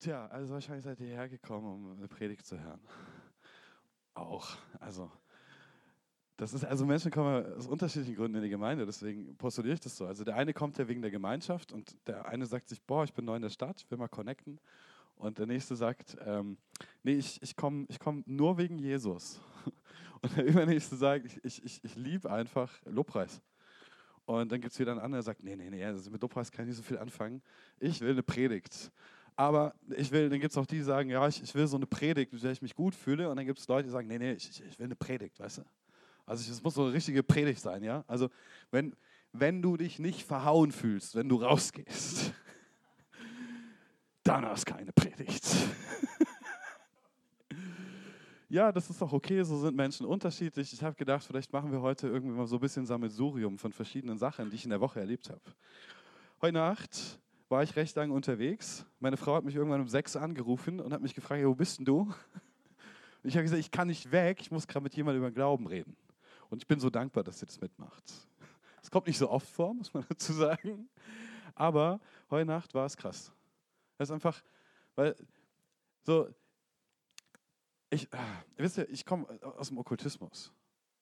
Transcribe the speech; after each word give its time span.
Tja, 0.00 0.26
also 0.28 0.54
wahrscheinlich 0.54 0.82
seid 0.82 0.98
ihr 1.00 1.08
hergekommen, 1.08 1.74
um 1.74 1.98
eine 1.98 2.08
Predigt 2.08 2.46
zu 2.46 2.58
hören. 2.58 2.80
Auch. 4.14 4.48
Also, 4.78 5.12
das 6.38 6.54
ist, 6.54 6.64
also 6.64 6.86
Menschen 6.86 7.10
kommen 7.10 7.44
aus 7.54 7.66
unterschiedlichen 7.66 8.16
Gründen 8.16 8.38
in 8.38 8.44
die 8.44 8.48
Gemeinde, 8.48 8.86
deswegen 8.86 9.36
postuliere 9.36 9.74
ich 9.74 9.80
das 9.80 9.98
so. 9.98 10.06
Also 10.06 10.24
der 10.24 10.36
eine 10.36 10.54
kommt 10.54 10.78
ja 10.78 10.88
wegen 10.88 11.02
der 11.02 11.10
Gemeinschaft 11.10 11.70
und 11.70 11.98
der 12.06 12.24
eine 12.24 12.46
sagt 12.46 12.70
sich, 12.70 12.80
boah, 12.80 13.04
ich 13.04 13.12
bin 13.12 13.26
neu 13.26 13.36
in 13.36 13.42
der 13.42 13.50
Stadt, 13.50 13.82
ich 13.82 13.90
will 13.90 13.98
mal 13.98 14.08
connecten. 14.08 14.58
Und 15.16 15.36
der 15.36 15.44
nächste 15.44 15.76
sagt, 15.76 16.16
ähm, 16.24 16.56
nee, 17.02 17.16
ich, 17.16 17.42
ich 17.42 17.54
komme 17.54 17.84
ich 17.90 17.98
komm 17.98 18.24
nur 18.26 18.56
wegen 18.56 18.78
Jesus. 18.78 19.38
Und 20.22 20.34
der 20.34 20.46
übernächste 20.46 20.96
sagt, 20.96 21.26
ich, 21.26 21.62
ich, 21.62 21.84
ich, 21.84 21.94
liebe 21.94 22.30
einfach 22.30 22.72
Lobpreis. 22.86 23.42
Und 24.24 24.50
dann 24.50 24.62
gibt 24.62 24.72
es 24.72 24.78
wieder 24.78 24.92
einen 24.92 25.00
anderen, 25.00 25.20
der 25.20 25.22
sagt, 25.24 25.42
nee, 25.42 25.56
nee, 25.56 25.68
nee, 25.68 25.84
also 25.84 26.10
mit 26.10 26.22
Lobpreis 26.22 26.50
kann 26.50 26.64
ich 26.64 26.68
nicht 26.68 26.76
so 26.78 26.82
viel 26.82 26.98
anfangen. 26.98 27.42
Ich 27.78 28.00
will 28.00 28.12
eine 28.12 28.22
Predigt. 28.22 28.90
Aber 29.36 29.74
ich 29.96 30.10
will, 30.10 30.28
dann 30.28 30.40
gibt 30.40 30.52
es 30.52 30.58
auch 30.58 30.66
die, 30.66 30.76
die 30.76 30.82
sagen, 30.82 31.10
ja, 31.10 31.26
ich, 31.26 31.42
ich 31.42 31.54
will 31.54 31.66
so 31.66 31.76
eine 31.76 31.86
Predigt, 31.86 32.32
mit 32.32 32.42
der 32.42 32.52
ich 32.52 32.62
mich 32.62 32.74
gut 32.74 32.94
fühle. 32.94 33.30
Und 33.30 33.36
dann 33.36 33.46
gibt 33.46 33.58
es 33.58 33.68
Leute, 33.68 33.84
die 33.84 33.90
sagen, 33.90 34.08
nee, 34.08 34.18
nee, 34.18 34.32
ich, 34.32 34.62
ich 34.62 34.78
will 34.78 34.86
eine 34.86 34.96
Predigt, 34.96 35.38
weißt 35.40 35.58
du? 35.58 35.62
Also 36.26 36.50
es 36.50 36.62
muss 36.62 36.74
so 36.74 36.84
eine 36.84 36.92
richtige 36.92 37.22
Predigt 37.22 37.60
sein, 37.60 37.82
ja? 37.82 38.04
Also 38.06 38.28
wenn, 38.70 38.94
wenn 39.32 39.62
du 39.62 39.76
dich 39.76 39.98
nicht 39.98 40.24
verhauen 40.24 40.72
fühlst, 40.72 41.14
wenn 41.14 41.28
du 41.28 41.36
rausgehst, 41.36 42.32
dann 44.22 44.44
hast 44.44 44.66
keine 44.66 44.92
Predigt. 44.92 45.44
ja, 48.48 48.70
das 48.70 48.90
ist 48.90 49.00
doch 49.00 49.12
okay, 49.12 49.42
so 49.42 49.58
sind 49.58 49.74
Menschen 49.74 50.06
unterschiedlich. 50.06 50.72
Ich 50.72 50.82
habe 50.82 50.94
gedacht, 50.94 51.24
vielleicht 51.24 51.52
machen 51.52 51.72
wir 51.72 51.80
heute 51.80 52.08
irgendwie 52.08 52.36
mal 52.36 52.46
so 52.46 52.56
ein 52.56 52.60
bisschen 52.60 52.86
Sammelsurium 52.86 53.58
von 53.58 53.72
verschiedenen 53.72 54.18
Sachen, 54.18 54.50
die 54.50 54.56
ich 54.56 54.64
in 54.64 54.70
der 54.70 54.80
Woche 54.80 55.00
erlebt 55.00 55.30
habe. 55.30 55.42
Heute 56.40 56.54
Nacht 56.54 57.18
war 57.50 57.64
ich 57.64 57.74
recht 57.74 57.96
lange 57.96 58.14
unterwegs. 58.14 58.86
Meine 59.00 59.16
Frau 59.16 59.34
hat 59.34 59.44
mich 59.44 59.56
irgendwann 59.56 59.80
um 59.80 59.88
sechs 59.88 60.14
angerufen 60.16 60.80
und 60.80 60.92
hat 60.92 61.02
mich 61.02 61.14
gefragt, 61.14 61.44
wo 61.44 61.54
bist 61.54 61.78
denn 61.78 61.84
du? 61.84 62.02
Und 62.02 63.28
ich 63.28 63.34
habe 63.34 63.42
gesagt, 63.42 63.60
ich 63.60 63.70
kann 63.70 63.88
nicht 63.88 64.12
weg, 64.12 64.40
ich 64.40 64.50
muss 64.50 64.66
gerade 64.66 64.84
mit 64.84 64.94
jemandem 64.94 65.22
über 65.22 65.32
Glauben 65.32 65.66
reden. 65.66 65.96
Und 66.48 66.62
ich 66.62 66.66
bin 66.66 66.80
so 66.80 66.88
dankbar, 66.88 67.24
dass 67.24 67.40
sie 67.40 67.46
das 67.46 67.60
mitmacht. 67.60 68.04
Es 68.80 68.90
kommt 68.90 69.08
nicht 69.08 69.18
so 69.18 69.28
oft 69.28 69.48
vor, 69.48 69.74
muss 69.74 69.92
man 69.92 70.06
dazu 70.08 70.32
sagen. 70.32 70.88
Aber 71.54 72.00
heute 72.30 72.46
Nacht 72.46 72.72
war 72.72 72.86
es 72.86 72.96
krass. 72.96 73.32
Das 73.98 74.08
ist 74.08 74.12
einfach, 74.12 74.40
weil 74.94 75.16
so, 76.04 76.28
ich, 77.90 78.08
ah, 78.14 78.42
wisst 78.56 78.78
ihr, 78.78 78.88
ich 78.88 79.04
komme 79.04 79.26
aus 79.42 79.68
dem 79.68 79.78
Okkultismus. 79.78 80.52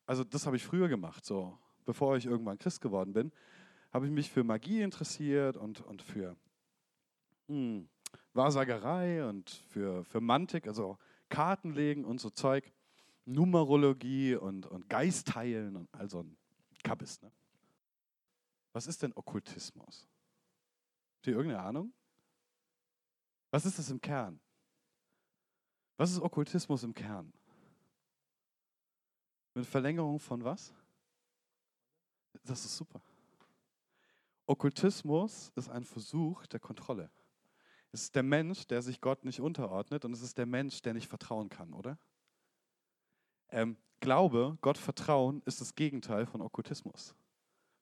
Also 0.06 0.24
das 0.24 0.46
habe 0.46 0.56
ich 0.56 0.64
früher 0.64 0.88
gemacht, 0.88 1.24
so 1.24 1.56
bevor 1.84 2.16
ich 2.16 2.26
irgendwann 2.26 2.58
Christ 2.58 2.80
geworden 2.80 3.12
bin, 3.12 3.32
habe 3.90 4.06
ich 4.06 4.12
mich 4.12 4.30
für 4.30 4.44
Magie 4.44 4.82
interessiert 4.82 5.56
und, 5.56 5.80
und 5.80 6.02
für 6.02 6.36
hm, 7.48 7.88
Wahrsagerei 8.32 9.26
und 9.26 9.50
für, 9.68 10.04
für 10.04 10.20
Mantik, 10.20 10.66
also 10.66 10.98
Kartenlegen 11.28 12.04
und 12.04 12.20
so 12.20 12.30
Zeug, 12.30 12.72
Numerologie 13.24 14.34
und, 14.34 14.66
und 14.66 14.88
Geistheilen 14.88 15.76
und 15.76 15.92
all 15.94 16.08
so 16.08 16.22
ein 16.22 16.36
Kappes. 16.82 17.20
Ne? 17.22 17.30
Was 18.72 18.86
ist 18.86 19.02
denn 19.02 19.12
Okkultismus? 19.14 20.08
Habt 21.16 21.26
ihr 21.26 21.34
irgendeine 21.34 21.62
Ahnung? 21.62 21.92
Was 23.50 23.66
ist 23.66 23.78
das 23.78 23.90
im 23.90 24.00
Kern? 24.00 24.40
Was 25.96 26.12
ist 26.12 26.20
Okkultismus 26.20 26.82
im 26.84 26.94
Kern? 26.94 27.32
Mit 29.54 29.66
Verlängerung 29.66 30.20
von 30.20 30.44
was? 30.44 30.72
Das 32.44 32.64
ist 32.64 32.76
super. 32.76 33.02
Okkultismus 34.48 35.52
ist 35.54 35.68
ein 35.68 35.84
Versuch 35.84 36.46
der 36.46 36.58
Kontrolle. 36.58 37.10
Es 37.92 38.02
ist 38.02 38.16
der 38.16 38.22
Mensch, 38.22 38.66
der 38.66 38.82
sich 38.82 39.00
Gott 39.00 39.24
nicht 39.24 39.40
unterordnet 39.40 40.04
und 40.04 40.12
es 40.12 40.22
ist 40.22 40.36
der 40.38 40.46
Mensch, 40.46 40.82
der 40.82 40.94
nicht 40.94 41.08
vertrauen 41.08 41.48
kann, 41.48 41.72
oder? 41.72 41.98
Ähm, 43.50 43.76
Glaube, 44.00 44.58
Gott 44.60 44.78
vertrauen, 44.78 45.42
ist 45.44 45.60
das 45.60 45.74
Gegenteil 45.74 46.24
von 46.26 46.40
Okkultismus 46.40 47.14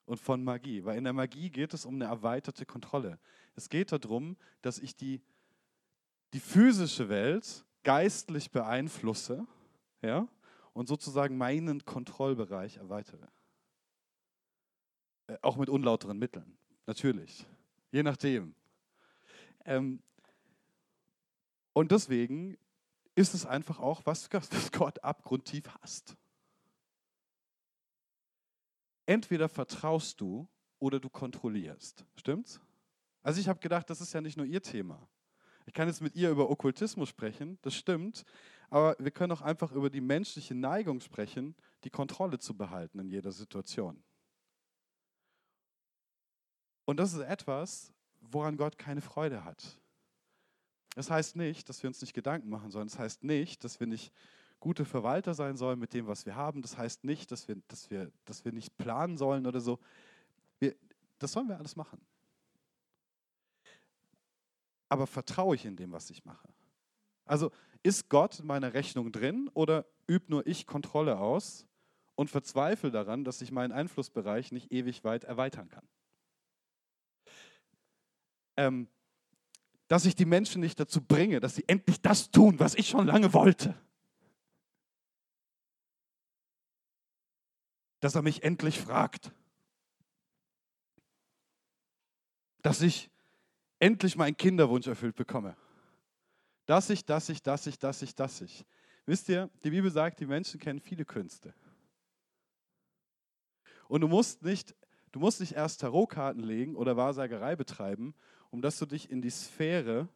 und 0.05 0.19
von 0.19 0.43
Magie, 0.43 0.83
weil 0.83 0.97
in 0.97 1.03
der 1.03 1.13
Magie 1.13 1.49
geht 1.49 1.73
es 1.73 1.85
um 1.85 1.95
eine 1.95 2.05
erweiterte 2.05 2.65
Kontrolle. 2.65 3.19
Es 3.55 3.69
geht 3.69 3.91
darum, 3.91 4.35
dass 4.61 4.79
ich 4.79 4.95
die 4.95 5.21
die 6.33 6.39
physische 6.39 7.09
Welt 7.09 7.65
geistlich 7.83 8.51
beeinflusse 8.51 9.45
ja, 10.01 10.27
und 10.73 10.87
sozusagen 10.87 11.37
meinen 11.37 11.85
Kontrollbereich 11.85 12.77
erweitere. 12.77 13.27
Äh, 15.27 15.37
auch 15.41 15.57
mit 15.57 15.69
unlauteren 15.69 16.17
Mitteln, 16.17 16.57
natürlich, 16.85 17.45
je 17.91 18.03
nachdem. 18.03 18.55
Ähm, 19.65 20.01
und 21.73 21.91
deswegen 21.91 22.57
ist 23.15 23.33
es 23.33 23.45
einfach 23.45 23.79
auch 23.79 24.01
was, 24.05 24.29
Gott 24.71 25.03
abgrundtief 25.03 25.67
hasst. 25.81 26.15
Entweder 29.05 29.47
vertraust 29.47 30.19
du 30.19 30.47
oder 30.79 30.99
du 30.99 31.09
kontrollierst. 31.09 32.05
Stimmt's? 32.15 32.59
Also 33.23 33.39
ich 33.39 33.47
habe 33.47 33.59
gedacht, 33.59 33.89
das 33.89 34.01
ist 34.01 34.13
ja 34.13 34.21
nicht 34.21 34.37
nur 34.37 34.45
ihr 34.45 34.61
Thema. 34.61 35.07
Ich 35.65 35.73
kann 35.73 35.87
jetzt 35.87 36.01
mit 36.01 36.15
ihr 36.15 36.29
über 36.29 36.49
Okkultismus 36.49 37.09
sprechen, 37.09 37.57
das 37.61 37.75
stimmt, 37.75 38.23
aber 38.69 38.95
wir 38.99 39.11
können 39.11 39.33
auch 39.33 39.41
einfach 39.41 39.71
über 39.73 39.89
die 39.89 39.99
menschliche 39.99 40.55
Neigung 40.55 41.01
sprechen, 41.01 41.55
die 41.83 41.89
Kontrolle 41.89 42.39
zu 42.39 42.55
behalten 42.55 42.99
in 42.99 43.09
jeder 43.09 43.31
Situation. 43.31 44.01
Und 46.87 46.97
das 46.97 47.13
ist 47.13 47.19
etwas, 47.19 47.93
woran 48.21 48.57
Gott 48.57 48.79
keine 48.79 49.01
Freude 49.01 49.43
hat. 49.43 49.77
Das 50.95 51.11
heißt 51.11 51.35
nicht, 51.35 51.69
dass 51.69 51.83
wir 51.83 51.89
uns 51.89 52.01
nicht 52.01 52.15
Gedanken 52.15 52.49
machen 52.49 52.71
sollen. 52.71 52.87
Das 52.87 52.97
heißt 52.97 53.23
nicht, 53.23 53.63
dass 53.63 53.79
wir 53.79 53.85
nicht 53.85 54.11
gute 54.59 54.85
Verwalter 54.85 55.35
sein 55.35 55.55
sollen 55.55 55.77
mit 55.77 55.93
dem, 55.93 56.07
was 56.07 56.25
wir 56.25 56.35
haben. 56.35 56.63
Das 56.63 56.75
heißt 56.75 57.03
nicht, 57.03 57.31
dass 57.31 57.47
wir, 57.47 57.57
dass 57.67 57.91
wir, 57.91 58.11
dass 58.25 58.43
wir 58.43 58.51
nicht 58.51 58.75
planen 58.79 59.15
sollen 59.17 59.45
oder 59.45 59.61
so. 59.61 59.77
Wir, 60.57 60.75
das 61.19 61.31
sollen 61.33 61.47
wir 61.47 61.57
alles 61.59 61.75
machen 61.75 62.01
aber 64.89 65.07
vertraue 65.07 65.55
ich 65.55 65.65
in 65.65 65.75
dem, 65.75 65.91
was 65.91 66.09
ich 66.09 66.25
mache? 66.25 66.47
Also 67.25 67.51
ist 67.83 68.09
Gott 68.09 68.39
in 68.39 68.47
meiner 68.47 68.73
Rechnung 68.73 69.11
drin 69.11 69.49
oder 69.53 69.85
übt 70.07 70.27
nur 70.29 70.47
ich 70.47 70.65
Kontrolle 70.65 71.19
aus 71.19 71.65
und 72.15 72.29
verzweifle 72.29 72.91
daran, 72.91 73.23
dass 73.23 73.41
ich 73.41 73.51
meinen 73.51 73.71
Einflussbereich 73.71 74.51
nicht 74.51 74.71
ewig 74.71 75.03
weit 75.03 75.25
erweitern 75.25 75.69
kann? 75.69 75.85
Ähm, 78.57 78.87
dass 79.87 80.05
ich 80.05 80.15
die 80.15 80.25
Menschen 80.25 80.59
nicht 80.59 80.79
dazu 80.79 81.01
bringe, 81.01 81.39
dass 81.39 81.55
sie 81.55 81.63
endlich 81.67 82.01
das 82.01 82.29
tun, 82.29 82.59
was 82.59 82.75
ich 82.75 82.89
schon 82.89 83.07
lange 83.07 83.33
wollte. 83.33 83.73
Dass 87.99 88.15
er 88.15 88.21
mich 88.21 88.43
endlich 88.43 88.79
fragt. 88.79 89.31
Dass 92.61 92.81
ich 92.81 93.09
endlich 93.79 94.17
meinen 94.17 94.35
Kinderwunsch 94.35 94.87
erfüllt 94.87 95.15
bekomme. 95.15 95.55
Dass 96.65 96.89
ich, 96.89 97.05
dass 97.05 97.29
ich, 97.29 97.41
dass 97.41 97.65
ich, 97.65 97.79
dass 97.79 98.01
ich, 98.01 98.13
dass 98.13 98.41
ich. 98.41 98.65
Wisst 99.05 99.29
ihr, 99.29 99.49
die 99.63 99.69
Bibel 99.69 99.89
sagt, 99.89 100.19
die 100.19 100.25
Menschen 100.25 100.59
kennen 100.59 100.81
viele 100.81 101.05
Künste. 101.05 101.53
Und 103.87 104.01
du 104.01 104.09
musst 104.09 104.41
nicht, 104.43 104.75
du 105.13 105.19
musst 105.21 105.39
nicht 105.39 105.53
erst 105.53 105.79
Tarotkarten 105.79 106.43
legen 106.43 106.75
oder 106.75 106.97
Wahrsagerei 106.97 107.55
betreiben, 107.55 108.13
um 108.49 108.61
dass 108.61 108.79
du 108.79 108.85
dich 108.85 109.09
in 109.09 109.21
die 109.21 109.29
Sphäre 109.29 110.07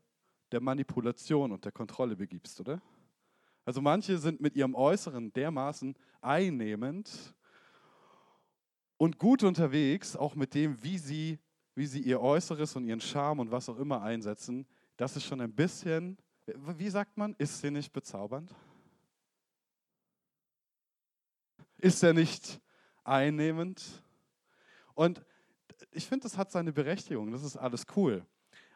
der 0.52 0.62
Manipulation 0.62 1.52
und 1.52 1.66
der 1.66 1.72
Kontrolle 1.72 2.16
begibst, 2.16 2.60
oder? 2.60 2.82
Also 3.66 3.82
manche 3.82 4.18
sind 4.18 4.42
mit 4.42 4.56
ihrem 4.56 4.76
Äußeren 4.76 5.32
dermaßen 5.34 5.96
einnehmend 6.20 7.36
und 8.98 9.18
gut 9.18 9.44
unterwegs, 9.44 10.16
auch 10.16 10.36
mit 10.36 10.54
dem, 10.54 10.82
wie 10.84 10.98
sie 10.98 11.40
wie 11.76 11.86
sie 11.86 12.02
ihr 12.02 12.22
Äußeres 12.22 12.76
und 12.76 12.86
ihren 12.86 13.02
Charme 13.02 13.40
und 13.40 13.52
was 13.52 13.70
auch 13.70 13.78
immer 13.78 14.02
einsetzen, 14.02 14.68
das 14.98 15.16
ist 15.16 15.26
schon 15.26 15.42
ein 15.42 15.54
bisschen, 15.54 16.18
wie 16.46 16.90
sagt 16.90 17.18
man, 17.18 17.36
ist 17.38 17.62
sie 17.62 17.72
nicht 17.72 17.94
bezaubernd? 17.94 18.54
Ist 21.78 22.04
er 22.04 22.14
nicht 22.14 22.62
einnehmend? 23.04 24.04
Und 24.94 25.26
ich 25.92 26.08
finde, 26.08 26.24
das 26.24 26.38
hat 26.38 26.52
seine 26.52 26.72
Berechtigung, 26.72 27.32
das 27.32 27.44
ist 27.44 27.58
alles 27.58 27.86
cool. 27.96 28.26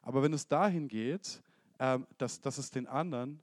Aber 0.02 0.22
wenn 0.22 0.34
es 0.34 0.48
dahin 0.48 0.88
geht, 0.88 1.42
ähm, 1.80 2.06
dass, 2.18 2.40
dass 2.42 2.58
es 2.58 2.70
den 2.70 2.88
anderen 2.88 3.42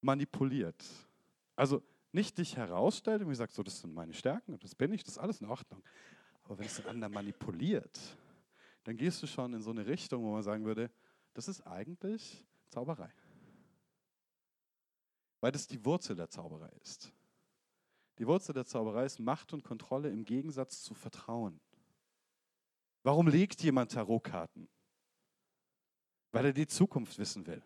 manipuliert, 0.00 0.84
also 1.56 1.82
nicht 2.12 2.38
dich 2.38 2.56
herausstellt 2.56 3.22
und 3.22 3.34
sagt, 3.34 3.52
so, 3.52 3.62
das 3.62 3.80
sind 3.80 3.94
meine 3.94 4.12
Stärken 4.12 4.52
und 4.52 4.62
das 4.62 4.74
bin 4.74 4.92
ich, 4.92 5.02
das 5.02 5.14
ist 5.14 5.18
alles 5.18 5.40
in 5.40 5.48
Ordnung. 5.48 5.82
Aber 6.44 6.58
wenn 6.58 6.66
es 6.66 6.76
den 6.76 6.86
anderen 6.86 7.14
manipuliert, 7.14 7.98
dann 8.84 8.96
gehst 8.96 9.22
du 9.22 9.26
schon 9.26 9.54
in 9.54 9.62
so 9.62 9.70
eine 9.70 9.86
Richtung, 9.86 10.22
wo 10.22 10.32
man 10.32 10.42
sagen 10.42 10.64
würde, 10.64 10.90
das 11.34 11.48
ist 11.48 11.62
eigentlich 11.62 12.44
Zauberei. 12.68 13.10
Weil 15.40 15.52
das 15.52 15.66
die 15.66 15.84
Wurzel 15.84 16.16
der 16.16 16.28
Zauberei 16.28 16.70
ist. 16.82 17.12
Die 18.18 18.26
Wurzel 18.26 18.52
der 18.52 18.66
Zauberei 18.66 19.04
ist 19.04 19.18
Macht 19.18 19.52
und 19.52 19.64
Kontrolle 19.64 20.10
im 20.10 20.24
Gegensatz 20.24 20.82
zu 20.82 20.94
Vertrauen. 20.94 21.60
Warum 23.02 23.26
legt 23.26 23.62
jemand 23.62 23.92
Tarotkarten? 23.92 24.68
Weil 26.30 26.46
er 26.46 26.52
die 26.52 26.66
Zukunft 26.66 27.18
wissen 27.18 27.46
will. 27.46 27.62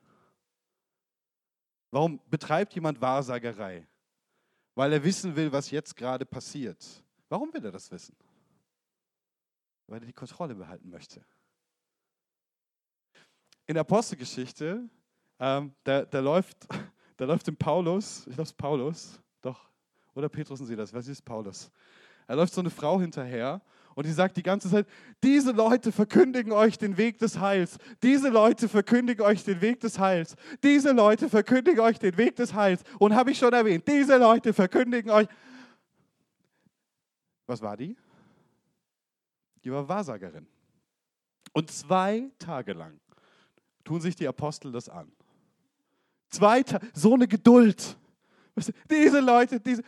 Warum 1.90 2.20
betreibt 2.28 2.74
jemand 2.74 3.00
Wahrsagerei? 3.00 3.86
Weil 4.74 4.92
er 4.92 5.04
wissen 5.04 5.34
will, 5.36 5.52
was 5.52 5.70
jetzt 5.70 5.96
gerade 5.96 6.26
passiert. 6.26 6.84
Warum 7.28 7.52
will 7.52 7.64
er 7.64 7.72
das 7.72 7.90
wissen? 7.90 8.16
Weil 9.86 10.00
er 10.02 10.06
die 10.06 10.12
Kontrolle 10.12 10.54
behalten 10.54 10.90
möchte. 10.90 11.24
In 13.66 13.74
der 13.74 13.80
Apostelgeschichte, 13.80 14.88
ähm, 15.38 15.74
da, 15.84 16.04
da, 16.04 16.20
läuft, 16.20 16.66
da 17.16 17.24
läuft 17.24 17.48
im 17.48 17.56
Paulus, 17.56 18.20
ich 18.26 18.34
glaube 18.34 18.42
es 18.42 18.52
Paulus, 18.52 19.20
oder 20.16 20.28
Petrus 20.28 20.60
und 20.60 20.66
Sie 20.66 20.76
das, 20.76 20.92
was 20.92 21.06
ist 21.06 21.22
Paulus? 21.22 21.70
Er 22.26 22.36
läuft 22.36 22.54
so 22.54 22.60
eine 22.60 22.70
Frau 22.70 23.00
hinterher 23.00 23.60
und 23.94 24.06
die 24.06 24.12
sagt 24.12 24.36
die 24.36 24.42
ganze 24.42 24.70
Zeit, 24.70 24.86
diese 25.22 25.52
Leute 25.52 25.92
verkündigen 25.92 26.52
euch 26.52 26.76
den 26.78 26.96
Weg 26.96 27.18
des 27.18 27.38
Heils. 27.38 27.78
Diese 28.02 28.28
Leute 28.28 28.68
verkündigen 28.68 29.24
euch 29.24 29.44
den 29.44 29.60
Weg 29.60 29.80
des 29.80 29.98
Heils. 29.98 30.34
Diese 30.62 30.92
Leute 30.92 31.28
verkündigen 31.28 31.80
euch 31.80 31.98
den 31.98 32.16
Weg 32.16 32.36
des 32.36 32.54
Heils. 32.54 32.82
Und 32.98 33.14
habe 33.14 33.30
ich 33.30 33.38
schon 33.38 33.52
erwähnt, 33.52 33.86
diese 33.86 34.16
Leute 34.16 34.52
verkündigen 34.52 35.10
euch. 35.10 35.28
Was 37.46 37.62
war 37.62 37.76
die? 37.76 37.96
Die 39.64 39.70
war 39.70 39.88
Wahrsagerin. 39.88 40.46
Und 41.52 41.70
zwei 41.70 42.30
Tage 42.38 42.72
lang 42.72 42.98
tun 43.84 44.00
sich 44.00 44.16
die 44.16 44.28
Apostel 44.28 44.72
das 44.72 44.88
an. 44.88 45.10
Zwei 46.28 46.62
Tage, 46.62 46.86
so 46.92 47.14
eine 47.14 47.28
Geduld. 47.28 47.96
Diese 48.90 49.20
Leute, 49.20 49.60
diese. 49.60 49.82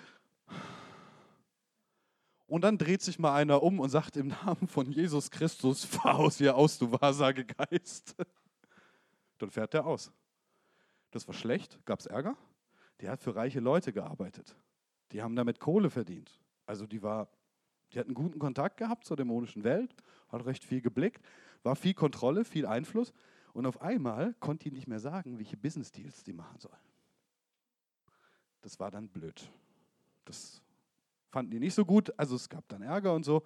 Und 2.48 2.62
dann 2.62 2.78
dreht 2.78 3.02
sich 3.02 3.18
mal 3.18 3.34
einer 3.34 3.62
um 3.62 3.78
und 3.78 3.90
sagt 3.90 4.16
im 4.16 4.28
Namen 4.28 4.66
von 4.66 4.90
Jesus 4.90 5.30
Christus, 5.30 5.84
fahr 5.84 6.18
aus 6.18 6.38
hier 6.38 6.56
aus, 6.56 6.78
du 6.78 6.90
Wahrsagegeist. 6.90 8.16
Dann 9.36 9.50
fährt 9.50 9.74
der 9.74 9.86
aus. 9.86 10.10
Das 11.10 11.28
war 11.28 11.34
schlecht, 11.34 11.78
gab 11.84 12.00
es 12.00 12.06
Ärger. 12.06 12.36
Die 13.00 13.08
hat 13.08 13.20
für 13.20 13.36
reiche 13.36 13.60
Leute 13.60 13.92
gearbeitet. 13.92 14.56
Die 15.12 15.22
haben 15.22 15.36
damit 15.36 15.60
Kohle 15.60 15.90
verdient. 15.90 16.40
Also 16.66 16.86
die 16.86 17.02
war, 17.02 17.28
die 17.92 17.98
hat 17.98 18.06
einen 18.06 18.14
guten 18.14 18.38
Kontakt 18.38 18.78
gehabt 18.78 19.04
zur 19.04 19.16
dämonischen 19.16 19.62
Welt, 19.62 19.94
hat 20.28 20.44
recht 20.46 20.64
viel 20.64 20.80
geblickt, 20.80 21.24
war 21.62 21.76
viel 21.76 21.94
Kontrolle, 21.94 22.44
viel 22.44 22.66
Einfluss. 22.66 23.12
Und 23.52 23.66
auf 23.66 23.82
einmal 23.82 24.34
konnte 24.40 24.64
die 24.64 24.74
nicht 24.74 24.88
mehr 24.88 25.00
sagen, 25.00 25.38
welche 25.38 25.56
Business 25.58 25.92
Deals 25.92 26.24
die 26.24 26.32
machen 26.32 26.58
soll. 26.58 26.76
Das 28.62 28.80
war 28.80 28.90
dann 28.90 29.08
blöd. 29.08 29.50
Das 30.24 30.62
fanden 31.30 31.50
die 31.50 31.60
nicht 31.60 31.74
so 31.74 31.84
gut, 31.84 32.12
also 32.18 32.36
es 32.36 32.48
gab 32.48 32.66
dann 32.68 32.82
Ärger 32.82 33.14
und 33.14 33.24
so. 33.24 33.44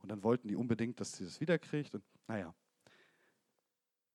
Und 0.00 0.10
dann 0.10 0.22
wollten 0.22 0.48
die 0.48 0.56
unbedingt, 0.56 0.98
dass 1.00 1.12
sie 1.12 1.24
das 1.24 1.40
wiederkriegt. 1.40 1.94
Und 1.94 2.02
naja, 2.26 2.52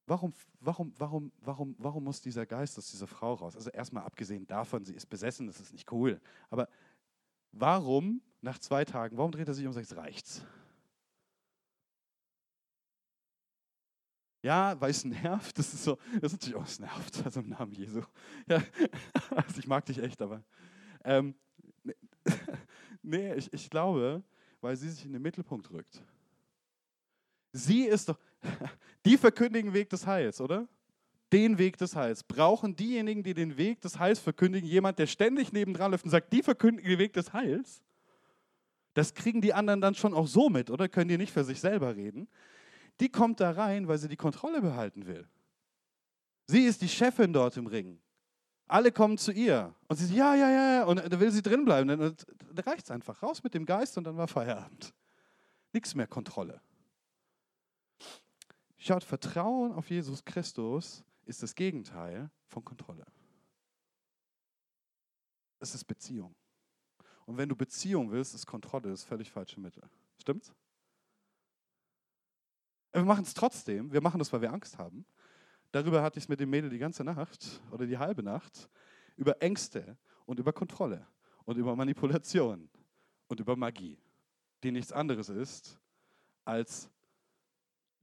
warum, 0.05 0.33
warum, 0.59 0.93
warum, 0.97 1.31
warum, 1.39 1.75
warum 1.77 2.03
muss 2.03 2.21
dieser 2.21 2.45
Geist 2.45 2.77
aus 2.77 2.91
dieser 2.91 3.07
Frau 3.07 3.33
raus? 3.35 3.55
Also 3.55 3.69
erstmal 3.69 4.03
abgesehen 4.03 4.45
davon, 4.47 4.83
sie 4.83 4.93
ist 4.93 5.05
besessen, 5.05 5.47
das 5.47 5.59
ist 5.59 5.71
nicht 5.71 5.91
cool. 5.91 6.19
Aber 6.49 6.67
warum 7.51 8.21
nach 8.41 8.59
zwei 8.59 8.83
Tagen, 8.85 9.17
warum 9.17 9.31
dreht 9.31 9.47
er 9.47 9.53
sich 9.53 9.65
um 9.65 9.73
und 9.73 9.73
sagt, 9.73 9.95
reicht's? 9.95 10.45
Ja, 14.43 14.79
weil 14.79 14.91
es 14.91 15.03
nervt. 15.03 15.57
Das 15.57 15.73
ist 15.73 15.83
so, 15.83 15.97
das 16.21 16.31
ist 16.31 16.39
natürlich 16.39 16.55
auch, 16.55 16.65
es 16.65 16.79
nervt, 16.79 17.25
also 17.25 17.39
im 17.39 17.49
Namen 17.49 17.71
Jesu. 17.71 18.01
Ja, 18.47 18.61
also 19.35 19.59
ich 19.59 19.67
mag 19.67 19.85
dich 19.85 19.97
echt, 19.99 20.21
aber 20.21 20.43
ähm, 21.03 21.35
Nee, 23.07 23.35
ich, 23.35 23.51
ich 23.53 23.69
glaube, 23.69 24.21
weil 24.59 24.75
sie 24.75 24.89
sich 24.89 25.05
in 25.05 25.13
den 25.13 25.21
Mittelpunkt 25.21 25.71
rückt. 25.71 26.03
Sie 27.53 27.83
ist 27.83 28.09
doch, 28.09 28.19
die 29.05 29.17
verkündigen 29.17 29.73
Weg 29.73 29.89
des 29.89 30.05
Heils, 30.05 30.41
oder? 30.41 30.67
Den 31.31 31.57
Weg 31.57 31.77
des 31.77 31.95
Heils. 31.95 32.23
Brauchen 32.23 32.75
diejenigen, 32.75 33.23
die 33.23 33.33
den 33.33 33.57
Weg 33.57 33.79
des 33.79 33.97
Heils 33.97 34.19
verkündigen, 34.19 34.67
jemand, 34.67 34.99
der 34.99 35.07
ständig 35.07 35.53
nebendran 35.53 35.91
läuft 35.91 36.03
und 36.03 36.11
sagt, 36.11 36.33
die 36.33 36.43
verkündigen 36.43 36.89
den 36.89 36.99
Weg 36.99 37.13
des 37.13 37.31
Heils? 37.31 37.81
Das 38.93 39.13
kriegen 39.13 39.39
die 39.39 39.53
anderen 39.53 39.79
dann 39.79 39.95
schon 39.95 40.13
auch 40.13 40.27
so 40.27 40.49
mit, 40.49 40.69
oder? 40.69 40.89
Können 40.89 41.07
die 41.07 41.17
nicht 41.17 41.31
für 41.31 41.45
sich 41.45 41.61
selber 41.61 41.95
reden? 41.95 42.27
Die 42.99 43.09
kommt 43.09 43.39
da 43.39 43.51
rein, 43.51 43.87
weil 43.87 43.99
sie 43.99 44.09
die 44.09 44.17
Kontrolle 44.17 44.61
behalten 44.61 45.05
will. 45.07 45.25
Sie 46.47 46.65
ist 46.65 46.81
die 46.81 46.89
Chefin 46.89 47.31
dort 47.31 47.55
im 47.55 47.67
Ring. 47.67 47.99
Alle 48.67 48.91
kommen 48.91 49.17
zu 49.17 49.31
ihr 49.31 49.73
und 49.87 49.95
sie 49.95 50.05
sagt, 50.05 50.17
ja, 50.17 50.35
ja, 50.35 50.49
ja, 50.49 50.83
und 50.85 50.97
da 50.97 51.19
will 51.19 51.31
sie 51.31 51.41
drin 51.41 51.63
bleiben. 51.63 51.87
Da 51.87 52.63
reicht 52.63 52.85
es 52.85 52.91
einfach. 52.91 53.23
Raus 53.23 53.43
mit 53.43 53.53
dem 53.53 53.65
Geist 53.65 53.97
und 53.97 54.03
dann 54.03 54.17
war 54.17 54.27
Feierabend. 54.27 54.93
Nichts 55.71 55.95
mehr 55.95 56.07
Kontrolle. 56.07 56.61
Schaut, 58.77 59.03
Vertrauen 59.03 59.71
auf 59.73 59.89
Jesus 59.89 60.23
Christus 60.23 61.03
ist 61.25 61.43
das 61.43 61.55
Gegenteil 61.55 62.29
von 62.47 62.63
Kontrolle. 62.63 63.05
Es 65.59 65.73
ist 65.73 65.85
Beziehung. 65.85 66.35
Und 67.25 67.37
wenn 67.37 67.49
du 67.49 67.55
Beziehung 67.55 68.11
willst, 68.11 68.33
ist 68.35 68.45
Kontrolle 68.45 68.89
das 68.89 69.03
völlig 69.03 69.31
falsche 69.31 69.59
Mittel. 69.59 69.83
Stimmt's? 70.21 70.53
Wir 72.93 73.03
machen 73.03 73.23
es 73.23 73.33
trotzdem. 73.33 73.91
Wir 73.91 74.01
machen 74.01 74.19
das, 74.19 74.31
weil 74.31 74.41
wir 74.41 74.51
Angst 74.51 74.77
haben. 74.77 75.05
Darüber 75.77 76.01
hatte 76.01 76.17
ich 76.17 76.23
es 76.23 76.27
mit 76.27 76.39
dem 76.39 76.49
Mädel 76.49 76.71
die 76.71 76.79
ganze 76.79 77.03
Nacht 77.03 77.61
oder 77.69 77.85
die 77.85 77.99
halbe 77.99 78.23
Nacht. 78.23 78.67
Über 79.15 79.39
Ängste 79.43 79.95
und 80.25 80.39
über 80.39 80.51
Kontrolle 80.51 81.05
und 81.45 81.55
über 81.55 81.75
Manipulation 81.75 82.67
und 83.27 83.39
über 83.39 83.55
Magie, 83.55 83.99
die 84.63 84.71
nichts 84.71 84.91
anderes 84.91 85.29
ist 85.29 85.79
als 86.45 86.89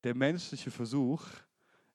der 0.04 0.14
menschliche 0.14 0.70
Versuch, 0.70 1.26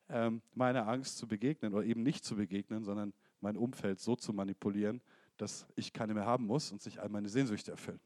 ähm, 0.09 0.41
meiner 0.53 0.85
Angst 0.85 1.17
zu 1.17 1.25
begegnen 1.29 1.73
oder 1.73 1.85
eben 1.85 2.03
nicht 2.03 2.25
zu 2.25 2.35
begegnen, 2.35 2.83
sondern 2.83 3.13
mein 3.39 3.55
Umfeld 3.55 4.01
so 4.01 4.17
zu 4.17 4.33
manipulieren, 4.33 5.01
dass 5.37 5.65
ich 5.77 5.93
keine 5.93 6.13
mehr 6.13 6.25
haben 6.25 6.45
muss 6.45 6.73
und 6.73 6.81
sich 6.81 6.99
all 6.99 7.07
meine 7.07 7.29
Sehnsüchte 7.29 7.71
erfüllen. 7.71 8.01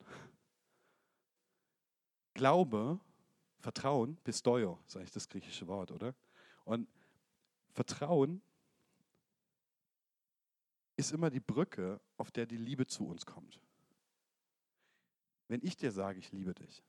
Glaube, 2.35 2.99
Vertrauen, 3.57 4.17
Pistoio, 4.17 4.77
ist 4.85 4.95
eigentlich 4.95 5.09
das 5.09 5.27
griechische 5.27 5.65
Wort, 5.67 5.89
oder? 5.91 6.13
Und 6.65 6.87
Vertrauen 7.73 8.41
ist 10.95 11.11
immer 11.11 11.29
die 11.29 11.39
Brücke, 11.39 11.99
auf 12.17 12.31
der 12.31 12.45
die 12.45 12.57
Liebe 12.57 12.85
zu 12.85 13.07
uns 13.07 13.25
kommt. 13.25 13.59
Wenn 15.47 15.61
ich 15.63 15.75
dir 15.75 15.91
sage, 15.91 16.19
ich 16.19 16.31
liebe 16.31 16.53
dich, 16.53 16.83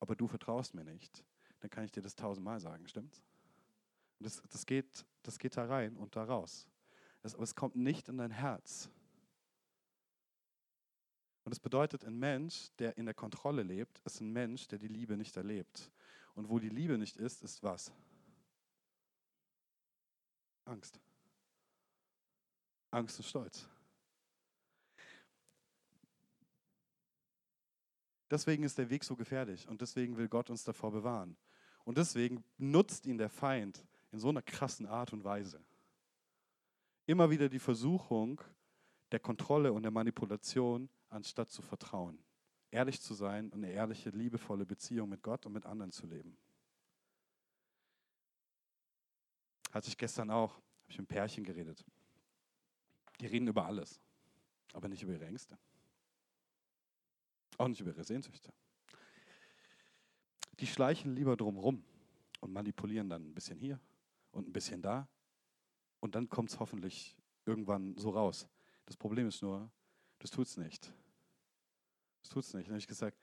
aber 0.00 0.16
du 0.16 0.26
vertraust 0.26 0.74
mir 0.74 0.84
nicht, 0.84 1.24
dann 1.60 1.70
kann 1.70 1.84
ich 1.84 1.92
dir 1.92 2.02
das 2.02 2.14
tausendmal 2.14 2.60
sagen, 2.60 2.86
stimmt's? 2.88 3.22
Das, 4.20 4.42
das, 4.50 4.64
geht, 4.64 5.04
das 5.22 5.38
geht 5.38 5.56
da 5.56 5.66
rein 5.66 5.96
und 5.96 6.16
da 6.16 6.24
raus. 6.24 6.68
Das, 7.22 7.34
aber 7.34 7.42
es 7.44 7.54
kommt 7.54 7.76
nicht 7.76 8.08
in 8.08 8.18
dein 8.18 8.30
Herz. 8.30 8.88
Und 11.44 11.50
das 11.50 11.60
bedeutet, 11.60 12.04
ein 12.04 12.18
Mensch, 12.18 12.70
der 12.78 12.96
in 12.96 13.04
der 13.04 13.14
Kontrolle 13.14 13.62
lebt, 13.62 14.00
ist 14.04 14.20
ein 14.20 14.32
Mensch, 14.32 14.66
der 14.68 14.78
die 14.78 14.88
Liebe 14.88 15.16
nicht 15.16 15.36
erlebt. 15.36 15.90
Und 16.34 16.48
wo 16.48 16.58
die 16.58 16.70
Liebe 16.70 16.96
nicht 16.96 17.16
ist, 17.16 17.42
ist 17.42 17.62
was? 17.62 17.92
Angst. 20.64 21.00
Angst 22.90 23.18
und 23.18 23.24
Stolz. 23.24 23.68
Deswegen 28.30 28.64
ist 28.64 28.78
der 28.78 28.90
Weg 28.90 29.04
so 29.04 29.16
gefährlich 29.16 29.68
und 29.68 29.80
deswegen 29.80 30.16
will 30.16 30.28
Gott 30.28 30.50
uns 30.50 30.64
davor 30.64 30.90
bewahren. 30.90 31.36
Und 31.84 31.98
deswegen 31.98 32.42
nutzt 32.56 33.06
ihn 33.06 33.18
der 33.18 33.28
Feind 33.28 33.84
in 34.10 34.18
so 34.18 34.28
einer 34.28 34.42
krassen 34.42 34.86
Art 34.86 35.12
und 35.12 35.24
Weise. 35.24 35.62
Immer 37.06 37.30
wieder 37.30 37.48
die 37.48 37.58
Versuchung 37.58 38.40
der 39.12 39.20
Kontrolle 39.20 39.72
und 39.72 39.82
der 39.82 39.92
Manipulation, 39.92 40.88
anstatt 41.10 41.50
zu 41.50 41.62
vertrauen. 41.62 42.18
Ehrlich 42.70 43.00
zu 43.00 43.14
sein 43.14 43.50
und 43.50 43.62
eine 43.62 43.70
ehrliche, 43.70 44.10
liebevolle 44.10 44.66
Beziehung 44.66 45.10
mit 45.10 45.22
Gott 45.22 45.46
und 45.46 45.52
mit 45.52 45.66
anderen 45.66 45.92
zu 45.92 46.06
leben. 46.06 46.36
Hatte 49.74 49.88
ich 49.88 49.98
gestern 49.98 50.30
auch, 50.30 50.54
habe 50.54 50.90
ich 50.90 50.98
mit 50.98 51.08
Pärchen 51.08 51.42
geredet. 51.42 51.84
Die 53.18 53.26
reden 53.26 53.48
über 53.48 53.66
alles, 53.66 54.00
aber 54.72 54.88
nicht 54.88 55.02
über 55.02 55.14
ihre 55.14 55.26
Ängste. 55.26 55.58
Auch 57.58 57.66
nicht 57.66 57.80
über 57.80 57.90
ihre 57.90 58.04
Sehnsüchte. 58.04 58.52
Die 60.60 60.68
schleichen 60.68 61.16
lieber 61.16 61.36
drumherum 61.36 61.84
und 62.40 62.52
manipulieren 62.52 63.08
dann 63.08 63.30
ein 63.30 63.34
bisschen 63.34 63.58
hier 63.58 63.80
und 64.30 64.46
ein 64.46 64.52
bisschen 64.52 64.80
da. 64.80 65.08
Und 65.98 66.14
dann 66.14 66.28
kommt 66.28 66.50
es 66.50 66.60
hoffentlich 66.60 67.16
irgendwann 67.44 67.96
so 67.96 68.10
raus. 68.10 68.46
Das 68.86 68.96
Problem 68.96 69.26
ist 69.26 69.42
nur, 69.42 69.68
das 70.20 70.30
tut 70.30 70.46
es 70.46 70.56
nicht. 70.56 70.92
Das 72.20 72.30
tut 72.30 72.44
es 72.44 72.54
nicht. 72.54 72.68
Dann 72.68 72.74
habe 72.74 72.78
ich 72.78 72.86
gesagt, 72.86 73.18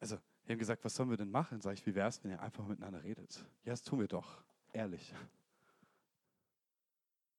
also, 0.00 0.18
wir 0.44 0.52
haben 0.52 0.58
gesagt, 0.58 0.84
was 0.84 0.94
sollen 0.94 1.08
wir 1.08 1.16
denn 1.16 1.30
machen? 1.30 1.62
Sag 1.62 1.72
ich, 1.72 1.86
wie 1.86 1.94
wäre 1.94 2.08
es, 2.08 2.22
wenn 2.22 2.30
ihr 2.30 2.42
einfach 2.42 2.66
miteinander 2.66 3.02
redet? 3.02 3.42
Ja, 3.64 3.72
das 3.72 3.82
tun 3.82 4.00
wir 4.00 4.08
doch. 4.08 4.44
Ehrlich. 4.78 5.12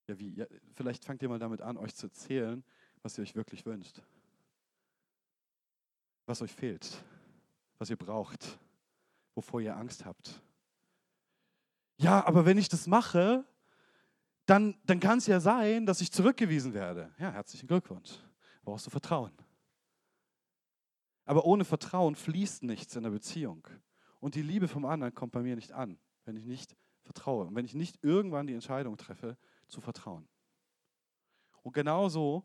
Ja, 0.06 0.18
wie? 0.18 0.34
Ja, 0.34 0.44
vielleicht 0.74 1.06
fangt 1.06 1.22
ihr 1.22 1.28
mal 1.30 1.38
damit 1.38 1.62
an, 1.62 1.78
euch 1.78 1.94
zu 1.94 2.08
erzählen, 2.08 2.62
was 3.00 3.16
ihr 3.16 3.22
euch 3.22 3.34
wirklich 3.34 3.64
wünscht. 3.64 4.02
Was 6.26 6.42
euch 6.42 6.52
fehlt, 6.52 7.02
was 7.78 7.88
ihr 7.88 7.96
braucht, 7.96 8.58
wovor 9.34 9.62
ihr 9.62 9.74
Angst 9.74 10.04
habt. 10.04 10.42
Ja, 11.96 12.26
aber 12.26 12.44
wenn 12.44 12.58
ich 12.58 12.68
das 12.68 12.86
mache, 12.86 13.46
dann, 14.44 14.78
dann 14.84 15.00
kann 15.00 15.16
es 15.16 15.26
ja 15.26 15.40
sein, 15.40 15.86
dass 15.86 16.02
ich 16.02 16.12
zurückgewiesen 16.12 16.74
werde. 16.74 17.10
Ja, 17.18 17.32
herzlichen 17.32 17.68
Glückwunsch. 17.68 18.18
Brauchst 18.64 18.84
du 18.84 18.90
Vertrauen. 18.90 19.32
Aber 21.24 21.46
ohne 21.46 21.64
Vertrauen 21.64 22.16
fließt 22.16 22.64
nichts 22.64 22.96
in 22.96 23.02
der 23.02 23.10
Beziehung. 23.10 23.66
Und 24.18 24.34
die 24.34 24.42
Liebe 24.42 24.68
vom 24.68 24.84
anderen 24.84 25.14
kommt 25.14 25.32
bei 25.32 25.40
mir 25.40 25.56
nicht 25.56 25.72
an, 25.72 25.98
wenn 26.26 26.36
ich 26.36 26.44
nicht 26.44 26.76
vertraue 27.10 27.46
und 27.46 27.56
wenn 27.56 27.64
ich 27.64 27.74
nicht 27.74 27.98
irgendwann 28.04 28.46
die 28.46 28.54
Entscheidung 28.54 28.96
treffe, 28.96 29.36
zu 29.66 29.80
vertrauen. 29.80 30.28
Und 31.62 31.72
genauso, 31.72 32.44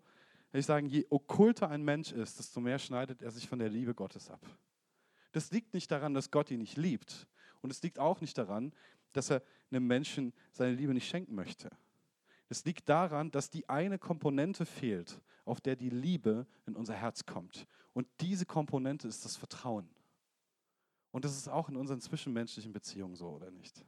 wenn 0.51 0.59
ich 0.59 0.65
sage, 0.65 0.87
je 0.87 1.05
okkulter 1.09 1.69
ein 1.69 1.83
Mensch 1.83 2.11
ist, 2.11 2.39
desto 2.39 2.59
mehr 2.59 2.79
schneidet 2.79 3.21
er 3.21 3.29
sich 3.29 3.47
von 3.47 3.59
der 3.59 3.69
Liebe 3.69 3.93
Gottes 3.93 4.31
ab. 4.31 4.41
Das 5.33 5.51
liegt 5.51 5.75
nicht 5.75 5.91
daran, 5.91 6.15
dass 6.15 6.31
Gott 6.31 6.49
ihn 6.49 6.59
nicht 6.59 6.77
liebt. 6.77 7.27
Und 7.61 7.69
es 7.69 7.83
liegt 7.83 7.99
auch 7.99 8.21
nicht 8.21 8.37
daran, 8.37 8.73
dass 9.13 9.29
er 9.29 9.43
einem 9.69 9.85
Menschen 9.85 10.33
seine 10.51 10.73
Liebe 10.73 10.93
nicht 10.93 11.07
schenken 11.07 11.35
möchte. 11.35 11.69
Es 12.49 12.65
liegt 12.65 12.89
daran, 12.89 13.29
dass 13.31 13.49
die 13.49 13.69
eine 13.69 13.99
Komponente 13.99 14.65
fehlt, 14.65 15.21
auf 15.45 15.61
der 15.61 15.75
die 15.75 15.89
Liebe 15.89 16.47
in 16.65 16.75
unser 16.75 16.95
Herz 16.95 17.25
kommt. 17.25 17.67
Und 17.93 18.07
diese 18.19 18.45
Komponente 18.45 19.07
ist 19.07 19.25
das 19.25 19.35
Vertrauen. 19.35 19.87
Und 21.11 21.23
das 21.23 21.37
ist 21.37 21.49
auch 21.49 21.69
in 21.69 21.75
unseren 21.75 22.01
zwischenmenschlichen 22.01 22.73
Beziehungen 22.73 23.15
so, 23.15 23.29
oder 23.29 23.51
nicht? 23.51 23.85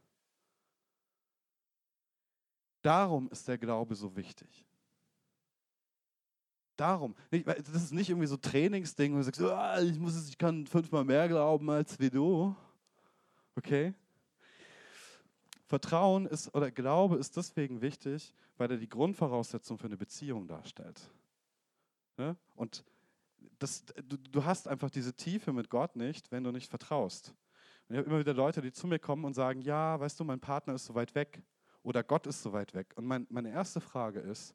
Darum 2.82 3.30
ist 3.30 3.48
der 3.48 3.58
Glaube 3.58 3.96
so 3.96 4.16
wichtig. 4.16 4.66
Darum. 6.76 7.16
Das 7.32 7.84
ist 7.84 7.92
nicht 7.92 8.10
irgendwie 8.10 8.28
so 8.28 8.38
Trainingsding, 8.38 9.14
wo 9.14 9.18
du 9.18 9.24
sagst, 9.24 9.42
oh, 9.42 9.84
ich, 9.84 9.98
muss, 9.98 10.30
ich 10.30 10.38
kann 10.38 10.68
fünfmal 10.68 11.04
mehr 11.04 11.28
glauben 11.28 11.70
als 11.70 12.00
wie 12.00 12.10
du. 12.10 12.56
Okay? 13.56 13.94
Vertrauen 15.66 16.28
ist 16.28 16.54
oder 16.54 16.72
Glaube 16.72 17.18
ist 17.18 17.36
deswegen 17.36 17.82
wichtig, 17.82 18.34
weil 18.58 18.72
er 18.72 18.78
die 18.78 18.88
Grundvoraussetzung 18.88 19.78
für 19.78 19.88
eine 19.88 19.98
Beziehung 19.98 20.48
darstellt. 20.48 21.02
Und 22.56 22.84
das, 23.60 23.86
du, 24.08 24.18
du, 24.18 24.46
hast 24.46 24.68
einfach 24.68 24.90
diese 24.90 25.14
Tiefe 25.14 25.54
mit 25.54 25.70
Gott 25.70 25.96
nicht, 25.96 26.32
wenn 26.32 26.44
du 26.44 26.52
nicht 26.52 26.70
vertraust. 26.70 27.34
Und 27.88 27.96
ich 27.96 27.98
habe 28.00 28.10
immer 28.10 28.20
wieder 28.20 28.34
Leute, 28.34 28.62
die 28.62 28.72
zu 28.72 28.88
mir 28.88 29.00
kommen 29.00 29.26
und 29.26 29.34
sagen, 29.34 29.62
ja, 29.62 30.00
weißt 30.00 30.20
du, 30.20 30.24
mein 30.24 30.40
Partner 30.40 30.76
ist 30.76 30.86
so 30.86 30.96
weit 30.96 31.14
weg 31.16 31.44
oder 31.88 32.04
Gott 32.04 32.28
ist 32.28 32.44
so 32.44 32.52
weit 32.52 32.74
weg. 32.74 32.92
Und 32.98 33.06
mein, 33.06 33.26
meine 33.30 33.50
erste 33.50 33.80
Frage 33.80 34.20
ist, 34.20 34.54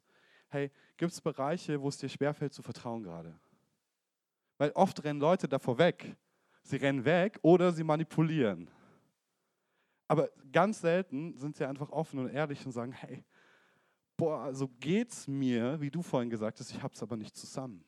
hey, 0.49 0.69
gibt 0.97 1.11
es 1.11 1.19
Bereiche, 1.19 1.81
wo 1.81 1.89
es 1.89 1.97
dir 1.97 2.07
schwerfällt 2.07 2.53
zu 2.53 2.61
vertrauen 2.61 3.01
gerade? 3.01 3.33
Weil 4.59 4.69
oft 4.73 5.03
rennen 5.03 5.19
Leute 5.19 5.47
davor 5.47 5.79
weg. 5.79 6.15
Sie 6.61 6.75
rennen 6.75 7.03
weg 7.05 7.39
oder 7.41 7.71
sie 7.71 7.83
manipulieren. 7.83 8.69
Aber 10.07 10.29
ganz 10.51 10.81
selten 10.81 11.35
sind 11.35 11.57
sie 11.57 11.65
einfach 11.65 11.89
offen 11.89 12.19
und 12.19 12.29
ehrlich 12.29 12.63
und 12.67 12.71
sagen, 12.71 12.91
hey, 12.91 13.25
boah, 14.15 14.53
so 14.53 14.67
geht's 14.67 15.27
mir, 15.27 15.81
wie 15.81 15.89
du 15.89 16.03
vorhin 16.03 16.29
gesagt 16.29 16.59
hast, 16.59 16.69
ich 16.69 16.83
hab's 16.83 17.01
aber 17.01 17.17
nicht 17.17 17.35
zusammen. 17.35 17.83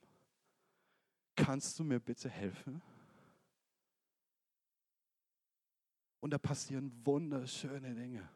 Kannst 1.36 1.78
du 1.78 1.84
mir 1.84 2.00
bitte 2.00 2.30
helfen? 2.30 2.82
Und 6.20 6.32
da 6.32 6.40
passieren 6.40 6.92
wunderschöne 7.06 7.94
Dinge. 7.94 8.28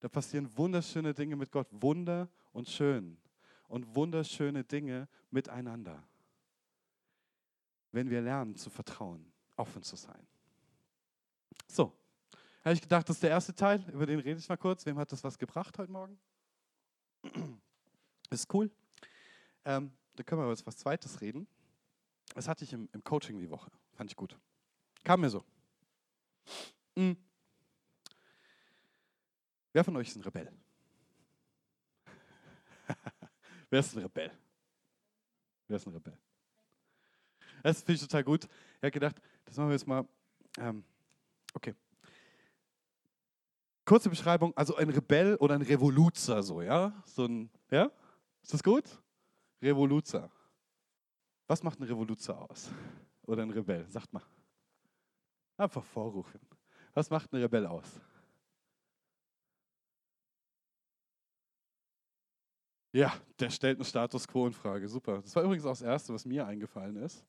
Da 0.00 0.08
passieren 0.08 0.54
wunderschöne 0.56 1.14
Dinge 1.14 1.36
mit 1.36 1.50
Gott, 1.50 1.68
Wunder 1.70 2.28
und 2.52 2.68
schön 2.68 3.18
und 3.68 3.94
wunderschöne 3.94 4.64
Dinge 4.64 5.08
miteinander. 5.30 6.06
Wenn 7.92 8.10
wir 8.10 8.20
lernen 8.20 8.56
zu 8.56 8.70
vertrauen, 8.70 9.32
offen 9.56 9.82
zu 9.82 9.96
sein. 9.96 10.26
So, 11.66 11.92
habe 12.62 12.74
ich 12.74 12.82
gedacht, 12.82 13.08
das 13.08 13.16
ist 13.16 13.22
der 13.22 13.30
erste 13.30 13.54
Teil, 13.54 13.84
über 13.92 14.06
den 14.06 14.20
rede 14.20 14.38
ich 14.38 14.48
mal 14.48 14.56
kurz. 14.56 14.84
Wem 14.86 14.98
hat 14.98 15.10
das 15.12 15.22
was 15.24 15.38
gebracht 15.38 15.78
heute 15.78 15.92
Morgen? 15.92 16.18
Ist 18.30 18.52
cool. 18.52 18.70
Ähm, 19.64 19.92
da 20.16 20.22
können 20.22 20.40
wir 20.40 20.50
über 20.50 20.66
was 20.66 20.76
Zweites 20.76 21.20
reden. 21.20 21.46
Das 22.34 22.48
hatte 22.48 22.64
ich 22.64 22.72
im, 22.72 22.88
im 22.92 23.04
Coaching 23.04 23.38
die 23.38 23.50
Woche. 23.50 23.70
Fand 23.92 24.10
ich 24.10 24.16
gut. 24.16 24.36
Kam 25.04 25.20
mir 25.20 25.30
so. 25.30 25.44
Mhm. 26.96 27.16
Wer 29.76 29.84
von 29.84 29.94
euch 29.96 30.08
ist 30.08 30.16
ein 30.16 30.22
Rebell? 30.22 30.50
Wer 33.68 33.80
ist 33.80 33.94
ein 33.94 34.02
Rebell? 34.04 34.30
Wer 35.68 35.76
ist 35.76 35.86
ein 35.86 35.92
Rebell? 35.92 36.18
Das 37.62 37.82
finde 37.82 37.92
ich 37.92 38.00
total 38.00 38.24
gut. 38.24 38.44
Ich 38.44 38.50
habe 38.78 38.90
gedacht, 38.90 39.20
das 39.44 39.54
machen 39.58 39.68
wir 39.68 39.74
jetzt 39.74 39.86
mal. 39.86 40.08
Ähm, 40.56 40.82
okay. 41.52 41.74
Kurze 43.84 44.08
Beschreibung, 44.08 44.56
also 44.56 44.76
ein 44.76 44.88
Rebell 44.88 45.36
oder 45.36 45.56
ein 45.56 45.60
Revoluzer, 45.60 46.42
so, 46.42 46.62
ja? 46.62 46.94
So 47.04 47.26
ein, 47.26 47.50
ja? 47.70 47.92
Ist 48.42 48.54
das 48.54 48.62
gut? 48.62 48.84
Revoluzer. 49.60 50.30
Was 51.48 51.62
macht 51.62 51.78
ein 51.80 51.84
Revoluzer 51.84 52.50
aus? 52.50 52.70
Oder 53.24 53.42
ein 53.42 53.50
Rebell? 53.50 53.86
Sagt 53.90 54.10
mal. 54.10 54.22
Einfach 55.58 55.84
vorrufen. 55.84 56.40
Was 56.94 57.10
macht 57.10 57.30
ein 57.34 57.42
Rebell 57.42 57.66
aus? 57.66 58.00
Ja, 62.96 63.12
der 63.38 63.50
stellt 63.50 63.76
einen 63.76 63.84
Status 63.84 64.26
quo 64.26 64.46
in 64.46 64.54
Frage. 64.54 64.88
Super. 64.88 65.20
Das 65.20 65.36
war 65.36 65.42
übrigens 65.42 65.66
auch 65.66 65.72
das 65.72 65.82
Erste, 65.82 66.14
was 66.14 66.24
mir 66.24 66.46
eingefallen 66.46 66.96
ist. 66.96 67.26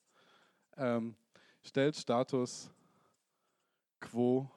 Ähm, 0.77 1.13
stellt 1.61 1.93
Status 1.97 2.71
quo 3.99 4.49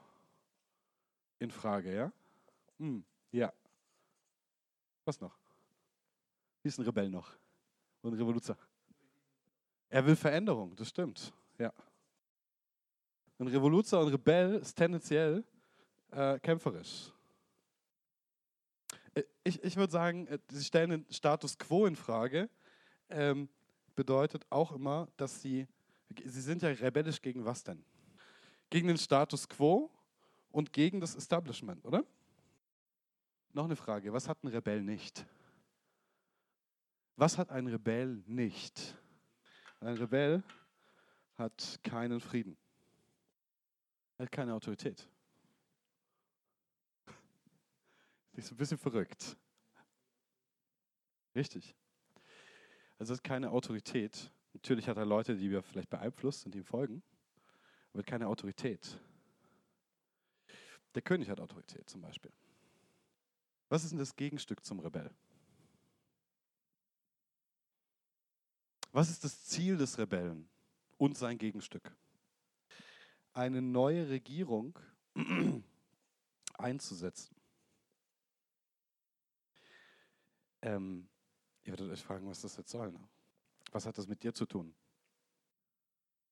in 1.40 1.50
Frage, 1.50 1.92
ja? 1.92 2.12
Hm, 2.78 3.04
ja. 3.32 3.52
Was 5.04 5.20
noch? 5.20 5.36
Wie 6.62 6.68
ist 6.68 6.78
ein 6.78 6.84
Rebell 6.84 7.10
noch? 7.10 7.32
Und 8.02 8.12
ein 8.12 8.16
Revoluzer? 8.16 8.56
Er 9.88 10.06
will 10.06 10.14
Veränderung, 10.14 10.76
das 10.76 10.90
stimmt. 10.90 11.32
Ja. 11.58 11.72
Ein 13.40 13.48
Revoluzer 13.48 13.98
und 13.98 14.12
Rebell 14.12 14.60
ist 14.60 14.76
tendenziell 14.76 15.42
äh, 16.12 16.38
kämpferisch. 16.38 17.12
Äh, 19.14 19.22
ich, 19.44 19.62
ich 19.62 19.76
würde 19.76 19.92
sagen, 19.92 20.26
äh, 20.26 20.38
sie 20.50 20.64
stellen 20.64 20.90
den 20.90 21.06
Status 21.10 21.58
quo 21.58 21.86
in 21.86 21.96
Frage, 21.96 22.48
ähm, 23.08 23.48
bedeutet 23.96 24.46
auch 24.50 24.72
immer, 24.72 25.08
dass 25.16 25.42
sie, 25.42 25.66
sie 26.24 26.40
sind 26.40 26.62
ja 26.62 26.68
rebellisch 26.70 27.20
gegen 27.20 27.44
was 27.44 27.64
denn? 27.64 27.84
Gegen 28.70 28.88
den 28.88 28.98
Status 28.98 29.48
quo 29.48 29.90
und 30.50 30.72
gegen 30.72 31.00
das 31.00 31.14
Establishment, 31.14 31.84
oder? 31.84 32.04
Noch 33.52 33.64
eine 33.64 33.76
Frage, 33.76 34.12
was 34.12 34.28
hat 34.28 34.42
ein 34.44 34.48
Rebell 34.48 34.82
nicht? 34.82 35.26
Was 37.16 37.36
hat 37.36 37.50
ein 37.50 37.66
Rebell 37.66 38.22
nicht? 38.26 38.96
Ein 39.80 39.96
Rebell 39.96 40.42
hat 41.36 41.80
keinen 41.82 42.20
Frieden. 42.20 42.56
Er 44.18 44.26
hat 44.26 44.32
keine 44.32 44.54
Autorität. 44.54 45.08
Ist 48.44 48.52
ein 48.52 48.56
bisschen 48.56 48.78
verrückt. 48.78 49.36
Richtig. 51.34 51.74
Also 52.98 53.12
es 53.12 53.18
ist 53.18 53.24
keine 53.24 53.50
Autorität. 53.50 54.30
Natürlich 54.52 54.88
hat 54.88 54.96
er 54.96 55.06
Leute, 55.06 55.36
die 55.36 55.50
wir 55.50 55.62
vielleicht 55.62 55.90
beeinflusst 55.90 56.44
und 56.46 56.54
ihm 56.54 56.64
folgen, 56.64 57.02
aber 57.92 58.02
keine 58.02 58.26
Autorität. 58.26 58.98
Der 60.94 61.02
König 61.02 61.30
hat 61.30 61.40
Autorität 61.40 61.88
zum 61.88 62.00
Beispiel. 62.00 62.32
Was 63.68 63.84
ist 63.84 63.90
denn 63.90 63.98
das 63.98 64.16
Gegenstück 64.16 64.64
zum 64.64 64.80
Rebell? 64.80 65.10
Was 68.92 69.08
ist 69.08 69.22
das 69.22 69.44
Ziel 69.44 69.76
des 69.76 69.98
Rebellen 69.98 70.48
und 70.98 71.16
sein 71.16 71.38
Gegenstück? 71.38 71.96
Eine 73.32 73.62
neue 73.62 74.08
Regierung 74.08 74.76
einzusetzen. 76.58 77.39
Ähm, 80.62 81.08
ihr 81.62 81.72
werdet 81.72 81.90
euch 81.90 82.02
fragen, 82.02 82.28
was 82.28 82.42
das 82.42 82.56
jetzt 82.56 82.70
soll. 82.70 82.92
Ne? 82.92 83.00
Was 83.72 83.86
hat 83.86 83.96
das 83.98 84.06
mit 84.06 84.22
dir 84.22 84.34
zu 84.34 84.46
tun? 84.46 84.74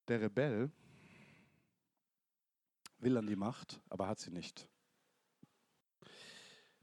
Der 0.09 0.21
Rebell 0.21 0.71
will 2.99 3.17
an 3.17 3.27
die 3.27 3.37
Macht, 3.37 3.81
aber 3.89 4.09
hat 4.09 4.19
sie 4.19 4.31
nicht. 4.31 4.69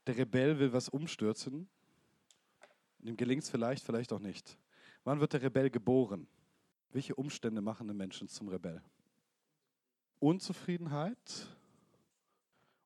Der 0.08 0.18
Rebell 0.18 0.60
will 0.60 0.72
was 0.72 0.90
umstürzen. 0.90 1.68
Dem 3.00 3.18
gelingt 3.18 3.44
es 3.44 3.50
vielleicht, 3.50 3.84
vielleicht 3.84 4.14
auch 4.14 4.20
nicht. 4.20 4.58
Wann 5.04 5.20
wird 5.20 5.34
der 5.34 5.42
Rebell 5.42 5.70
geboren? 5.70 6.28
Welche 6.90 7.16
Umstände 7.16 7.62
machen 7.62 7.88
den 7.88 7.98
Menschen 7.98 8.28
zum 8.28 8.48
Rebell? 8.48 8.82
Unzufriedenheit, 10.20 11.48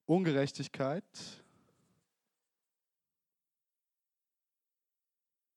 Ungerechtigkeit, 0.05 1.05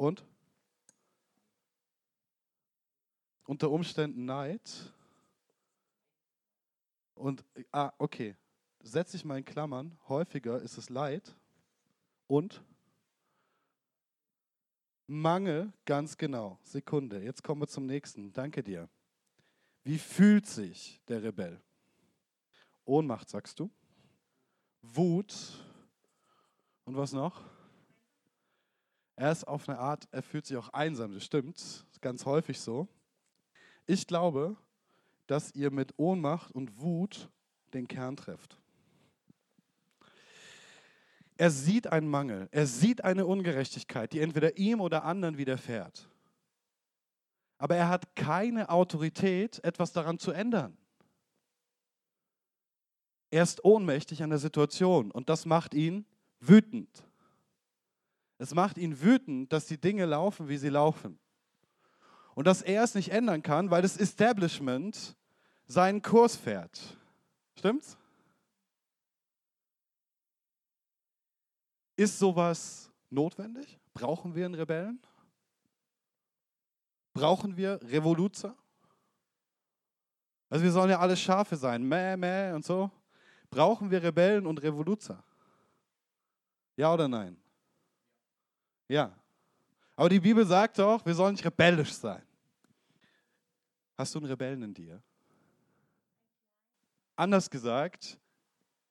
Und? 0.02 0.24
Unter 3.44 3.70
Umständen 3.70 4.24
Neid. 4.24 4.92
Und, 7.14 7.44
ah, 7.70 7.92
okay. 7.98 8.34
setze 8.80 9.16
ich 9.16 9.24
mal 9.24 9.38
in 9.38 9.44
Klammern, 9.44 9.96
häufiger 10.08 10.60
ist 10.60 10.76
es 10.76 10.90
Leid 10.90 11.36
und 12.26 12.64
Mangel, 15.06 15.72
ganz 15.84 16.16
genau. 16.16 16.58
Sekunde, 16.64 17.22
jetzt 17.22 17.44
kommen 17.44 17.60
wir 17.60 17.68
zum 17.68 17.86
nächsten. 17.86 18.32
Danke 18.32 18.64
dir. 18.64 18.88
Wie 19.84 19.98
fühlt 19.98 20.46
sich 20.46 21.00
der 21.06 21.22
Rebell? 21.22 21.62
Ohnmacht, 22.84 23.28
sagst 23.28 23.60
du? 23.60 23.70
Wut 24.80 25.32
und 26.86 26.96
was 26.96 27.12
noch? 27.12 27.51
Er 29.16 29.32
ist 29.32 29.46
auf 29.46 29.68
eine 29.68 29.78
Art, 29.78 30.08
er 30.10 30.22
fühlt 30.22 30.46
sich 30.46 30.56
auch 30.56 30.70
einsam, 30.70 31.12
das 31.12 31.24
stimmt, 31.24 31.84
ganz 32.00 32.26
häufig 32.26 32.60
so. 32.60 32.88
Ich 33.86 34.06
glaube, 34.06 34.56
dass 35.26 35.54
ihr 35.54 35.70
mit 35.70 35.94
Ohnmacht 35.96 36.52
und 36.52 36.80
Wut 36.80 37.30
den 37.72 37.88
Kern 37.88 38.16
trefft. 38.16 38.58
Er 41.36 41.50
sieht 41.50 41.86
einen 41.86 42.08
Mangel, 42.08 42.48
er 42.52 42.66
sieht 42.66 43.04
eine 43.04 43.26
Ungerechtigkeit, 43.26 44.12
die 44.12 44.20
entweder 44.20 44.56
ihm 44.58 44.80
oder 44.80 45.04
anderen 45.04 45.38
widerfährt. 45.38 46.08
Aber 47.58 47.76
er 47.76 47.88
hat 47.88 48.14
keine 48.16 48.68
Autorität, 48.68 49.62
etwas 49.64 49.92
daran 49.92 50.18
zu 50.18 50.32
ändern. 50.32 50.76
Er 53.30 53.44
ist 53.44 53.64
ohnmächtig 53.64 54.22
an 54.22 54.30
der 54.30 54.38
Situation 54.38 55.10
und 55.10 55.28
das 55.28 55.46
macht 55.46 55.72
ihn 55.74 56.04
wütend. 56.38 57.02
Es 58.42 58.54
macht 58.56 58.76
ihn 58.76 59.00
wütend, 59.00 59.52
dass 59.52 59.66
die 59.66 59.80
Dinge 59.80 60.04
laufen, 60.04 60.48
wie 60.48 60.56
sie 60.56 60.68
laufen. 60.68 61.16
Und 62.34 62.48
dass 62.48 62.60
er 62.60 62.82
es 62.82 62.96
nicht 62.96 63.12
ändern 63.12 63.40
kann, 63.40 63.70
weil 63.70 63.82
das 63.82 63.96
Establishment 63.96 65.16
seinen 65.68 66.02
Kurs 66.02 66.34
fährt. 66.34 66.98
Stimmt's? 67.56 67.96
Ist 71.94 72.18
sowas 72.18 72.90
notwendig? 73.10 73.78
Brauchen 73.94 74.34
wir 74.34 74.46
einen 74.46 74.56
Rebellen? 74.56 75.00
Brauchen 77.14 77.56
wir 77.56 77.78
Revoluzer? 77.80 78.56
Also 80.50 80.64
wir 80.64 80.72
sollen 80.72 80.90
ja 80.90 80.98
alle 80.98 81.16
Schafe 81.16 81.54
sein, 81.54 81.84
mäh, 81.84 82.16
mäh 82.16 82.50
und 82.54 82.64
so. 82.64 82.90
Brauchen 83.50 83.88
wir 83.88 84.02
Rebellen 84.02 84.48
und 84.48 84.60
Revoluzer? 84.60 85.22
Ja 86.74 86.92
oder 86.92 87.06
nein? 87.06 87.41
Ja. 88.92 89.10
Aber 89.96 90.10
die 90.10 90.20
Bibel 90.20 90.44
sagt 90.44 90.78
doch, 90.78 91.02
wir 91.06 91.14
sollen 91.14 91.32
nicht 91.32 91.46
rebellisch 91.46 91.92
sein. 91.94 92.20
Hast 93.96 94.14
du 94.14 94.18
einen 94.18 94.28
Rebellen 94.28 94.62
in 94.62 94.74
dir? 94.74 95.02
Anders 97.16 97.48
gesagt, 97.48 98.20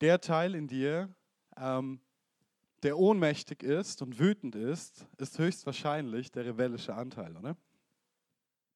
der 0.00 0.20
Teil 0.20 0.56
in 0.56 0.66
dir, 0.66 1.08
ähm, 1.56 2.00
der 2.82 2.98
ohnmächtig 2.98 3.62
ist 3.62 4.02
und 4.02 4.18
wütend 4.18 4.56
ist, 4.56 5.06
ist 5.18 5.38
höchstwahrscheinlich 5.38 6.32
der 6.32 6.46
rebellische 6.46 6.94
Anteil, 6.94 7.36
oder? 7.36 7.56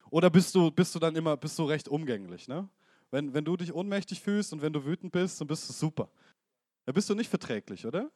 Oder 0.09 0.29
bist 0.29 0.55
du, 0.55 0.71
bist 0.71 0.95
du 0.95 0.99
dann 0.99 1.17
immer, 1.17 1.35
bist 1.35 1.59
du 1.59 1.65
recht 1.65 1.89
umgänglich, 1.89 2.47
ne? 2.47 2.69
Wenn, 3.11 3.33
wenn 3.33 3.43
du 3.43 3.57
dich 3.57 3.73
ohnmächtig 3.73 4.21
fühlst 4.21 4.53
und 4.53 4.61
wenn 4.61 4.71
du 4.71 4.85
wütend 4.85 5.11
bist, 5.11 5.41
dann 5.41 5.47
bist 5.49 5.67
du 5.67 5.73
super. 5.73 6.09
Da 6.85 6.93
bist 6.93 7.09
du 7.09 7.15
nicht 7.15 7.29
verträglich, 7.29 7.85
oder? 7.85 8.09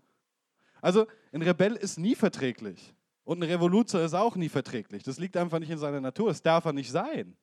Also 0.81 1.07
ein 1.33 1.41
Rebell 1.41 1.75
ist 1.75 1.97
nie 1.97 2.15
verträglich. 2.15 2.93
Und 3.23 3.43
ein 3.43 3.49
Revoluzer 3.49 4.03
ist 4.03 4.13
auch 4.13 4.35
nie 4.35 4.49
verträglich. 4.49 5.03
Das 5.03 5.19
liegt 5.19 5.37
einfach 5.37 5.59
nicht 5.59 5.69
in 5.69 5.77
seiner 5.77 6.01
Natur. 6.01 6.29
Das 6.29 6.41
darf 6.41 6.65
er 6.65 6.73
nicht 6.73 6.91
sein. 6.91 7.37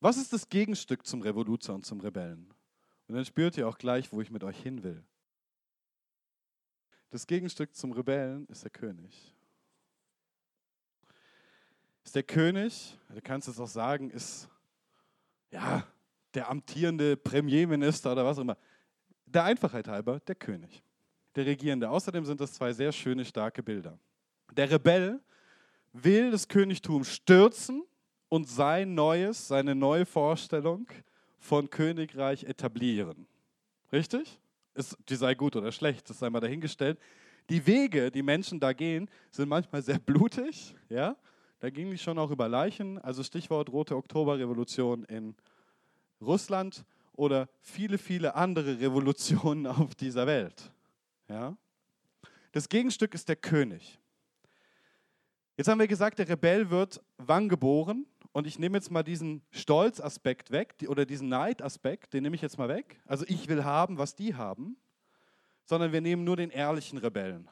Was 0.00 0.16
ist 0.16 0.32
das 0.32 0.48
Gegenstück 0.48 1.06
zum 1.06 1.22
Revoluzer 1.22 1.74
und 1.74 1.84
zum 1.84 2.00
Rebellen? 2.00 2.52
Und 3.06 3.14
dann 3.14 3.24
spürt 3.24 3.56
ihr 3.56 3.68
auch 3.68 3.78
gleich, 3.78 4.12
wo 4.12 4.20
ich 4.20 4.30
mit 4.30 4.42
euch 4.42 4.60
hin 4.60 4.82
will. 4.82 5.04
Das 7.10 7.26
Gegenstück 7.26 7.74
zum 7.76 7.92
Rebellen 7.92 8.46
ist 8.46 8.64
der 8.64 8.70
König. 8.70 9.34
Ist 12.04 12.16
der 12.16 12.22
König, 12.22 12.98
du 13.14 13.20
kannst 13.20 13.48
es 13.48 13.60
auch 13.60 13.68
sagen, 13.68 14.10
ist 14.10 14.48
ja 15.50 15.86
der 16.34 16.48
amtierende 16.48 17.16
Premierminister 17.16 18.12
oder 18.12 18.24
was 18.24 18.38
auch 18.38 18.42
immer. 18.42 18.56
Der 19.26 19.44
Einfachheit 19.44 19.86
halber 19.88 20.20
der 20.20 20.34
König, 20.34 20.82
der 21.36 21.46
Regierende. 21.46 21.88
Außerdem 21.88 22.24
sind 22.24 22.40
das 22.40 22.54
zwei 22.54 22.72
sehr 22.72 22.92
schöne, 22.92 23.24
starke 23.24 23.62
Bilder. 23.62 23.98
Der 24.56 24.70
Rebell 24.70 25.20
will 25.92 26.30
das 26.30 26.48
Königtum 26.48 27.04
stürzen 27.04 27.82
und 28.28 28.48
sein 28.48 28.94
neues, 28.94 29.48
seine 29.48 29.74
neue 29.74 30.06
Vorstellung 30.06 30.86
von 31.38 31.68
Königreich 31.68 32.44
etablieren. 32.44 33.26
Richtig? 33.92 34.38
ist, 34.74 34.96
die 35.08 35.16
sei 35.16 35.34
gut 35.34 35.56
oder 35.56 35.72
schlecht, 35.72 36.08
das 36.08 36.18
sei 36.18 36.30
mal 36.30 36.40
dahingestellt. 36.40 36.98
Die 37.50 37.66
Wege, 37.66 38.10
die 38.10 38.22
Menschen 38.22 38.60
da 38.60 38.72
gehen, 38.72 39.10
sind 39.30 39.48
manchmal 39.48 39.82
sehr 39.82 39.98
blutig. 39.98 40.74
Ja? 40.88 41.16
Da 41.60 41.70
gingen 41.70 41.90
die 41.90 41.98
schon 41.98 42.18
auch 42.18 42.30
über 42.30 42.48
Leichen. 42.48 42.98
Also 42.98 43.22
Stichwort 43.22 43.70
Rote 43.70 43.96
Oktoberrevolution 43.96 45.04
in 45.04 45.34
Russland 46.20 46.84
oder 47.14 47.48
viele, 47.60 47.98
viele 47.98 48.34
andere 48.34 48.80
Revolutionen 48.80 49.66
auf 49.68 49.94
dieser 49.94 50.26
Welt. 50.26 50.72
Ja? 51.28 51.56
Das 52.52 52.68
Gegenstück 52.68 53.14
ist 53.14 53.28
der 53.28 53.36
König. 53.36 53.98
Jetzt 55.56 55.68
haben 55.68 55.80
wir 55.80 55.86
gesagt, 55.86 56.18
der 56.18 56.28
Rebell 56.28 56.70
wird 56.70 57.02
wann 57.18 57.48
geboren? 57.48 58.06
Und 58.32 58.46
ich 58.46 58.58
nehme 58.58 58.78
jetzt 58.78 58.90
mal 58.90 59.02
diesen 59.02 59.42
Stolzaspekt 59.50 60.50
weg 60.50 60.74
oder 60.88 61.04
diesen 61.04 61.28
Neidaspekt, 61.28 62.14
den 62.14 62.22
nehme 62.22 62.34
ich 62.34 62.40
jetzt 62.40 62.56
mal 62.56 62.68
weg. 62.68 63.00
Also 63.06 63.26
ich 63.28 63.46
will 63.48 63.62
haben, 63.62 63.98
was 63.98 64.14
die 64.14 64.34
haben, 64.34 64.76
sondern 65.64 65.92
wir 65.92 66.00
nehmen 66.00 66.24
nur 66.24 66.36
den 66.36 66.48
ehrlichen 66.48 66.96
Rebellen. 66.96 67.48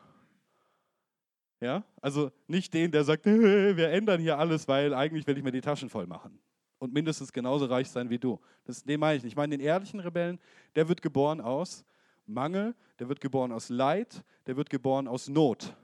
Ja, 1.60 1.84
also 2.00 2.32
nicht 2.46 2.72
den, 2.72 2.90
der 2.90 3.04
sagt, 3.04 3.26
wir 3.26 3.90
ändern 3.90 4.20
hier 4.20 4.38
alles, 4.38 4.66
weil 4.66 4.94
eigentlich 4.94 5.26
will 5.26 5.36
ich 5.36 5.44
mir 5.44 5.52
die 5.52 5.60
Taschen 5.60 5.90
voll 5.90 6.06
machen 6.06 6.40
und 6.78 6.94
mindestens 6.94 7.30
genauso 7.30 7.66
reich 7.66 7.90
sein 7.90 8.08
wie 8.08 8.18
du. 8.18 8.40
Das, 8.64 8.82
den 8.82 8.98
meine 8.98 9.18
ich 9.18 9.22
nicht. 9.22 9.32
Ich 9.32 9.36
meine 9.36 9.56
den 9.56 9.64
ehrlichen 9.64 10.00
Rebellen, 10.00 10.40
der 10.74 10.88
wird 10.88 11.02
geboren 11.02 11.42
aus 11.42 11.84
Mangel, 12.26 12.74
der 12.98 13.10
wird 13.10 13.20
geboren 13.20 13.52
aus 13.52 13.68
Leid, 13.68 14.24
der 14.46 14.56
wird 14.56 14.70
geboren 14.70 15.06
aus 15.06 15.28
Not, 15.28 15.76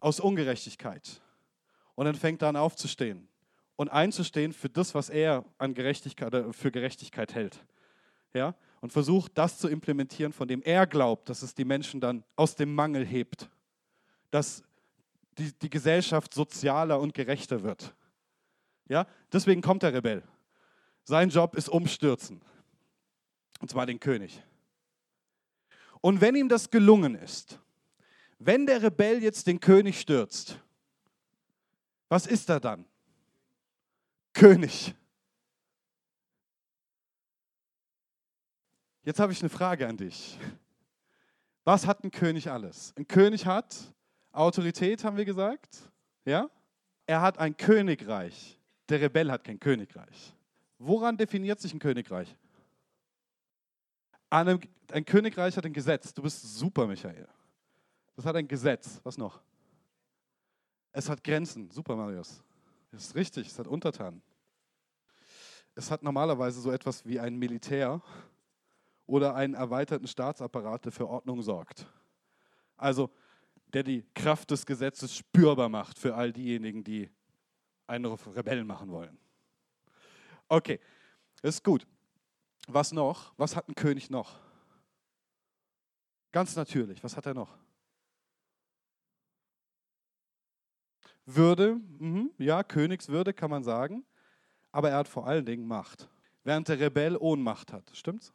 aus 0.00 0.20
Ungerechtigkeit. 0.20 1.20
Und 1.94 2.06
dann 2.06 2.14
fängt 2.14 2.42
er 2.42 2.48
an 2.48 2.56
aufzustehen 2.56 3.28
und 3.76 3.88
einzustehen 3.88 4.52
für 4.52 4.68
das, 4.68 4.94
was 4.94 5.08
er 5.08 5.44
an 5.58 5.74
Gerechtigkeit 5.74 6.34
für 6.54 6.70
Gerechtigkeit 6.70 7.34
hält. 7.34 7.64
Ja? 8.34 8.54
Und 8.80 8.92
versucht, 8.92 9.32
das 9.36 9.58
zu 9.58 9.68
implementieren, 9.68 10.32
von 10.32 10.48
dem 10.48 10.62
er 10.62 10.86
glaubt, 10.86 11.28
dass 11.28 11.42
es 11.42 11.54
die 11.54 11.64
Menschen 11.64 12.00
dann 12.00 12.24
aus 12.36 12.56
dem 12.56 12.74
Mangel 12.74 13.06
hebt. 13.06 13.50
Dass 14.30 14.62
die, 15.38 15.52
die 15.52 15.70
Gesellschaft 15.70 16.32
sozialer 16.34 17.00
und 17.00 17.14
gerechter 17.14 17.62
wird. 17.62 17.94
Ja? 18.88 19.06
Deswegen 19.32 19.62
kommt 19.62 19.82
der 19.82 19.92
Rebell. 19.92 20.22
Sein 21.04 21.30
Job 21.30 21.54
ist 21.56 21.68
umstürzen. 21.68 22.40
Und 23.60 23.70
zwar 23.70 23.86
den 23.86 24.00
König. 24.00 24.42
Und 26.00 26.20
wenn 26.20 26.34
ihm 26.34 26.48
das 26.48 26.70
gelungen 26.70 27.14
ist, 27.14 27.58
wenn 28.40 28.66
der 28.66 28.82
Rebell 28.82 29.22
jetzt 29.22 29.46
den 29.46 29.60
König 29.60 30.00
stürzt, 30.00 30.58
was 32.08 32.26
ist 32.26 32.48
er 32.48 32.58
dann? 32.58 32.86
König. 34.32 34.94
Jetzt 39.02 39.20
habe 39.20 39.32
ich 39.32 39.40
eine 39.40 39.50
Frage 39.50 39.86
an 39.86 39.96
dich. 39.96 40.38
Was 41.64 41.86
hat 41.86 42.02
ein 42.02 42.10
König 42.10 42.50
alles? 42.50 42.94
Ein 42.96 43.06
König 43.06 43.44
hat 43.44 43.76
Autorität, 44.32 45.04
haben 45.04 45.16
wir 45.18 45.24
gesagt. 45.24 45.78
Ja? 46.24 46.48
Er 47.06 47.20
hat 47.20 47.38
ein 47.38 47.56
Königreich. 47.56 48.58
Der 48.88 49.02
Rebell 49.02 49.30
hat 49.30 49.44
kein 49.44 49.60
Königreich. 49.60 50.34
Woran 50.78 51.16
definiert 51.16 51.60
sich 51.60 51.74
ein 51.74 51.78
Königreich? 51.78 52.34
Ein 54.30 54.58
Königreich 55.04 55.56
hat 55.56 55.66
ein 55.66 55.72
Gesetz. 55.72 56.14
Du 56.14 56.22
bist 56.22 56.40
super, 56.58 56.86
Michael. 56.86 57.28
Das 58.20 58.26
hat 58.26 58.36
ein 58.36 58.46
Gesetz. 58.46 59.00
Was 59.02 59.16
noch? 59.16 59.40
Es 60.92 61.08
hat 61.08 61.24
Grenzen. 61.24 61.70
Super, 61.70 61.96
Marius. 61.96 62.44
Das 62.90 63.06
ist 63.06 63.14
richtig, 63.14 63.46
es 63.46 63.58
hat 63.58 63.66
Untertanen. 63.66 64.20
Es 65.74 65.90
hat 65.90 66.02
normalerweise 66.02 66.60
so 66.60 66.70
etwas 66.70 67.06
wie 67.06 67.18
ein 67.18 67.36
Militär 67.36 68.02
oder 69.06 69.34
einen 69.34 69.54
erweiterten 69.54 70.06
Staatsapparat, 70.06 70.84
der 70.84 70.92
für 70.92 71.08
Ordnung 71.08 71.40
sorgt. 71.40 71.86
Also 72.76 73.08
der 73.68 73.84
die 73.84 74.04
Kraft 74.14 74.50
des 74.50 74.66
Gesetzes 74.66 75.16
spürbar 75.16 75.70
macht 75.70 75.98
für 75.98 76.14
all 76.14 76.30
diejenigen, 76.30 76.84
die 76.84 77.08
einen 77.86 78.04
Rebellen 78.04 78.66
machen 78.66 78.90
wollen. 78.90 79.16
Okay, 80.46 80.78
ist 81.40 81.64
gut. 81.64 81.86
Was 82.68 82.92
noch? 82.92 83.32
Was 83.38 83.56
hat 83.56 83.66
ein 83.66 83.74
König 83.74 84.10
noch? 84.10 84.38
Ganz 86.32 86.54
natürlich, 86.54 87.02
was 87.02 87.16
hat 87.16 87.24
er 87.24 87.32
noch? 87.32 87.56
Würde, 91.26 91.76
mhm, 91.98 92.30
ja, 92.38 92.62
Königswürde 92.62 93.32
kann 93.32 93.50
man 93.50 93.62
sagen, 93.62 94.04
aber 94.72 94.90
er 94.90 94.98
hat 94.98 95.08
vor 95.08 95.26
allen 95.26 95.44
Dingen 95.44 95.66
Macht. 95.66 96.08
Während 96.44 96.68
der 96.68 96.80
Rebell 96.80 97.16
Ohnmacht 97.16 97.72
hat, 97.72 97.90
stimmt's? 97.94 98.32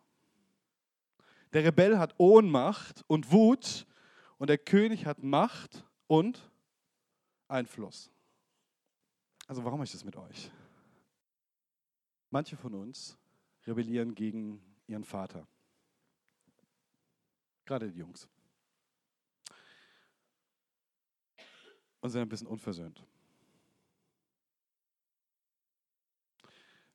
Der 1.54 1.64
Rebell 1.64 1.98
hat 1.98 2.16
Ohnmacht 2.18 3.04
und 3.08 3.32
Wut 3.32 3.88
und 4.38 4.50
der 4.50 4.58
König 4.58 5.06
hat 5.06 5.24
Macht 5.24 5.86
und 6.08 6.52
Einfluss. 7.48 8.12
Also 9.48 9.64
warum 9.64 9.80
mache 9.80 9.86
ich 9.86 9.92
das 9.92 10.04
mit 10.04 10.16
euch? 10.16 10.52
Manche 12.30 12.58
von 12.58 12.74
uns 12.74 13.18
rebellieren 13.66 14.14
gegen 14.16 14.62
ihren 14.88 15.04
Vater. 15.04 15.48
Gerade 17.66 17.92
die 17.92 18.00
Jungs. 18.00 18.28
Und 22.06 22.12
sind 22.12 22.22
ein 22.22 22.30
bisschen 22.30 22.46
unversöhnt. 22.46 23.04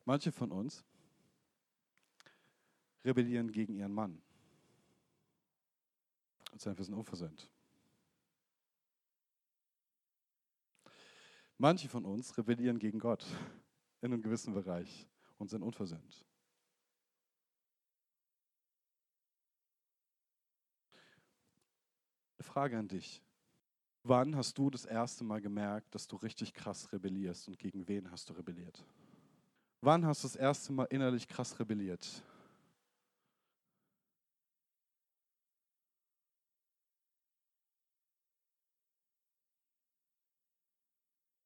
Manche 0.04 0.30
von 0.30 0.52
uns 0.52 0.84
rebellieren 3.04 3.50
gegen 3.50 3.74
ihren 3.74 3.92
Mann 3.92 4.22
und 6.52 6.60
sind 6.60 6.70
ein 6.70 6.76
bisschen 6.76 6.94
unversöhnt. 6.94 7.50
Manche 11.58 11.88
von 11.88 12.04
uns 12.04 12.38
rebellieren 12.38 12.78
gegen 12.78 13.00
Gott 13.00 13.26
in 14.02 14.12
einem 14.12 14.22
gewissen 14.22 14.54
Bereich 14.54 15.08
und 15.38 15.50
sind 15.50 15.64
unversöhnt. 15.64 16.24
Eine 22.38 22.44
Frage 22.44 22.78
an 22.78 22.86
dich. 22.86 23.20
Wann 24.02 24.34
hast 24.34 24.56
du 24.56 24.70
das 24.70 24.86
erste 24.86 25.24
Mal 25.24 25.40
gemerkt, 25.40 25.94
dass 25.94 26.08
du 26.08 26.16
richtig 26.16 26.54
krass 26.54 26.90
rebellierst 26.92 27.48
und 27.48 27.58
gegen 27.58 27.86
wen 27.86 28.10
hast 28.10 28.30
du 28.30 28.32
rebelliert? 28.32 28.82
Wann 29.82 30.06
hast 30.06 30.24
du 30.24 30.28
das 30.28 30.36
erste 30.36 30.72
Mal 30.72 30.84
innerlich 30.84 31.28
krass 31.28 31.58
rebelliert? 31.58 32.22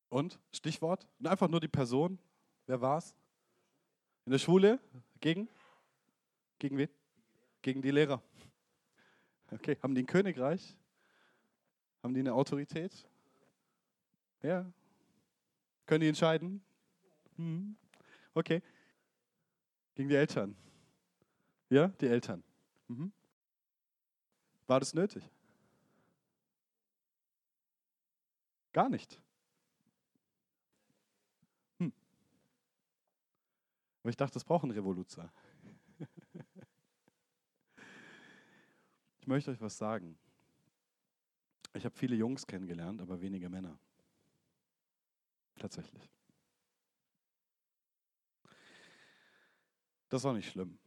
Und? 0.08 0.38
Stichwort? 0.52 1.08
Einfach 1.24 1.48
nur 1.48 1.58
die 1.58 1.66
Person. 1.66 2.20
Wer 2.66 2.80
war's? 2.80 3.16
In 4.26 4.30
der 4.30 4.38
Schule? 4.38 4.78
Gegen? 5.20 5.48
Gegen 6.60 6.78
wen? 6.78 6.88
Gegen 7.62 7.82
die 7.82 7.90
Lehrer. 7.90 8.22
Okay, 9.50 9.76
haben 9.82 9.94
die 9.94 10.02
ein 10.02 10.06
Königreich? 10.06 10.76
Haben 12.04 12.12
die 12.12 12.20
eine 12.20 12.34
Autorität? 12.34 13.08
Ja. 14.42 14.70
Können 15.86 16.02
die 16.02 16.08
entscheiden? 16.08 16.62
Hm. 17.36 17.76
Okay. 18.34 18.60
Gegen 19.94 20.10
die 20.10 20.14
Eltern? 20.14 20.54
Ja, 21.70 21.88
die 21.88 22.06
Eltern. 22.06 22.44
Mhm. 22.88 23.10
War 24.66 24.80
das 24.80 24.92
nötig? 24.92 25.30
Gar 28.74 28.90
nicht. 28.90 29.18
Hm. 31.78 31.90
Aber 34.02 34.10
ich 34.10 34.16
dachte, 34.18 34.34
das 34.34 34.44
braucht 34.44 34.64
ein 34.64 34.72
Revoluzer. 34.72 35.32
ich 39.20 39.26
möchte 39.26 39.52
euch 39.52 39.60
was 39.62 39.78
sagen. 39.78 40.18
Ich 41.74 41.84
habe 41.84 41.94
viele 41.96 42.14
Jungs 42.14 42.46
kennengelernt, 42.46 43.00
aber 43.00 43.20
wenige 43.20 43.48
Männer. 43.48 43.78
Tatsächlich. 45.58 46.08
Das 50.08 50.22
war 50.22 50.32
nicht 50.32 50.50
schlimm. 50.50 50.78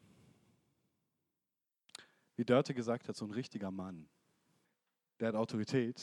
Wie 2.38 2.46
Dörte 2.46 2.74
gesagt 2.74 3.10
hat, 3.10 3.16
so 3.18 3.26
ein 3.26 3.32
richtiger 3.32 3.72
Mann, 3.72 4.08
der 5.20 5.30
hat 5.30 5.36
Autorität, 5.36 6.02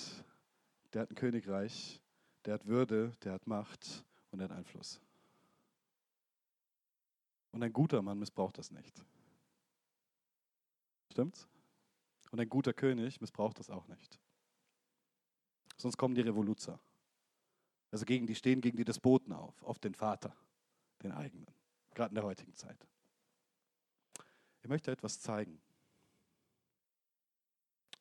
der 0.92 1.02
hat 1.02 1.10
ein 1.10 1.14
Königreich, 1.14 2.02
der 2.44 2.54
hat 2.54 2.66
Würde, 2.66 3.12
der 3.22 3.32
hat 3.32 3.46
Macht 3.46 4.04
und 4.30 4.40
der 4.40 4.48
hat 4.48 4.56
Einfluss. 4.56 5.00
Und 7.52 7.62
ein 7.62 7.72
guter 7.72 8.02
Mann 8.02 8.18
missbraucht 8.18 8.58
das 8.58 8.70
nicht. 8.70 9.04
Stimmt's? 11.10 11.48
Und 12.32 12.40
ein 12.40 12.48
guter 12.48 12.72
König 12.72 13.20
missbraucht 13.20 13.58
das 13.60 13.70
auch 13.70 13.86
nicht. 13.86 14.18
Sonst 15.76 15.96
kommen 15.96 16.14
die 16.14 16.20
Revoluzer. 16.20 16.80
Also 17.90 18.04
gegen 18.04 18.26
die 18.26 18.34
stehen 18.34 18.60
gegen 18.60 18.76
die 18.76 18.84
Despoten 18.84 19.32
auf, 19.32 19.62
auf 19.62 19.78
den 19.78 19.94
Vater, 19.94 20.34
den 21.02 21.12
eigenen, 21.12 21.46
gerade 21.94 22.10
in 22.10 22.16
der 22.16 22.24
heutigen 22.24 22.54
Zeit. 22.54 22.86
Ich 24.62 24.68
möchte 24.68 24.90
etwas 24.90 25.20
zeigen. 25.20 25.60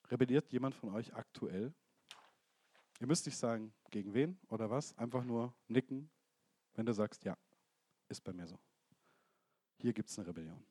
Rebelliert 0.10 0.52
jemand 0.52 0.76
von 0.76 0.90
euch 0.90 1.14
aktuell? 1.14 1.74
Ihr 3.00 3.08
müsst 3.08 3.26
nicht 3.26 3.38
sagen, 3.38 3.74
gegen 3.92 4.14
wen 4.14 4.40
oder 4.48 4.70
was, 4.70 4.98
einfach 4.98 5.24
nur 5.24 5.54
nicken, 5.68 6.10
wenn 6.76 6.86
du 6.86 6.94
sagst, 6.94 7.24
ja, 7.24 7.38
ist 8.08 8.24
bei 8.24 8.34
mir 8.34 8.48
so. 8.48 8.58
Hier 9.78 9.94
gibt 9.94 10.10
es 10.10 10.18
eine 10.18 10.28
Rebellion. 10.28 10.64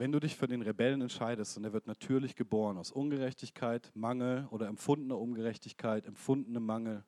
Wenn 0.00 0.12
du 0.12 0.18
dich 0.18 0.34
für 0.34 0.48
den 0.48 0.62
Rebellen 0.62 1.02
entscheidest 1.02 1.58
und 1.58 1.64
er 1.64 1.74
wird 1.74 1.86
natürlich 1.86 2.34
geboren 2.34 2.78
aus 2.78 2.90
Ungerechtigkeit, 2.90 3.92
Mangel 3.92 4.48
oder 4.50 4.66
empfundener 4.66 5.18
Ungerechtigkeit, 5.18 6.06
empfundenem 6.06 6.64
Mangel 6.64 7.04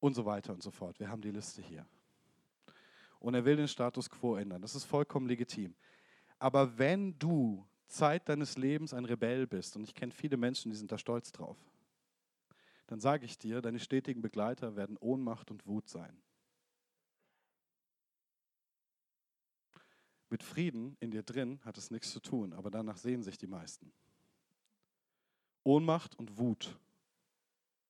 und 0.00 0.14
so 0.14 0.26
weiter 0.26 0.52
und 0.52 0.64
so 0.64 0.72
fort. 0.72 0.98
Wir 0.98 1.10
haben 1.10 1.22
die 1.22 1.30
Liste 1.30 1.62
hier 1.62 1.86
und 3.20 3.34
er 3.34 3.44
will 3.44 3.54
den 3.54 3.68
Status 3.68 4.10
quo 4.10 4.34
ändern. 4.34 4.62
Das 4.62 4.74
ist 4.74 4.82
vollkommen 4.82 5.28
legitim. 5.28 5.76
Aber 6.40 6.76
wenn 6.76 7.16
du 7.20 7.64
Zeit 7.86 8.28
deines 8.28 8.58
Lebens 8.58 8.92
ein 8.92 9.04
Rebell 9.04 9.46
bist, 9.46 9.76
und 9.76 9.84
ich 9.84 9.94
kenne 9.94 10.10
viele 10.10 10.36
Menschen, 10.36 10.72
die 10.72 10.76
sind 10.76 10.90
da 10.90 10.98
stolz 10.98 11.30
drauf, 11.30 11.56
dann 12.88 12.98
sage 12.98 13.26
ich 13.26 13.38
dir, 13.38 13.62
deine 13.62 13.78
stetigen 13.78 14.22
Begleiter 14.22 14.74
werden 14.74 14.96
Ohnmacht 14.98 15.52
und 15.52 15.64
Wut 15.68 15.88
sein. 15.88 16.20
Mit 20.34 20.42
Frieden 20.42 20.96
in 20.98 21.12
dir 21.12 21.22
drin 21.22 21.60
hat 21.64 21.78
es 21.78 21.92
nichts 21.92 22.10
zu 22.10 22.18
tun, 22.18 22.54
aber 22.54 22.68
danach 22.68 22.96
sehen 22.96 23.22
sich 23.22 23.38
die 23.38 23.46
meisten. 23.46 23.92
Ohnmacht 25.62 26.18
und 26.18 26.38
Wut 26.38 26.76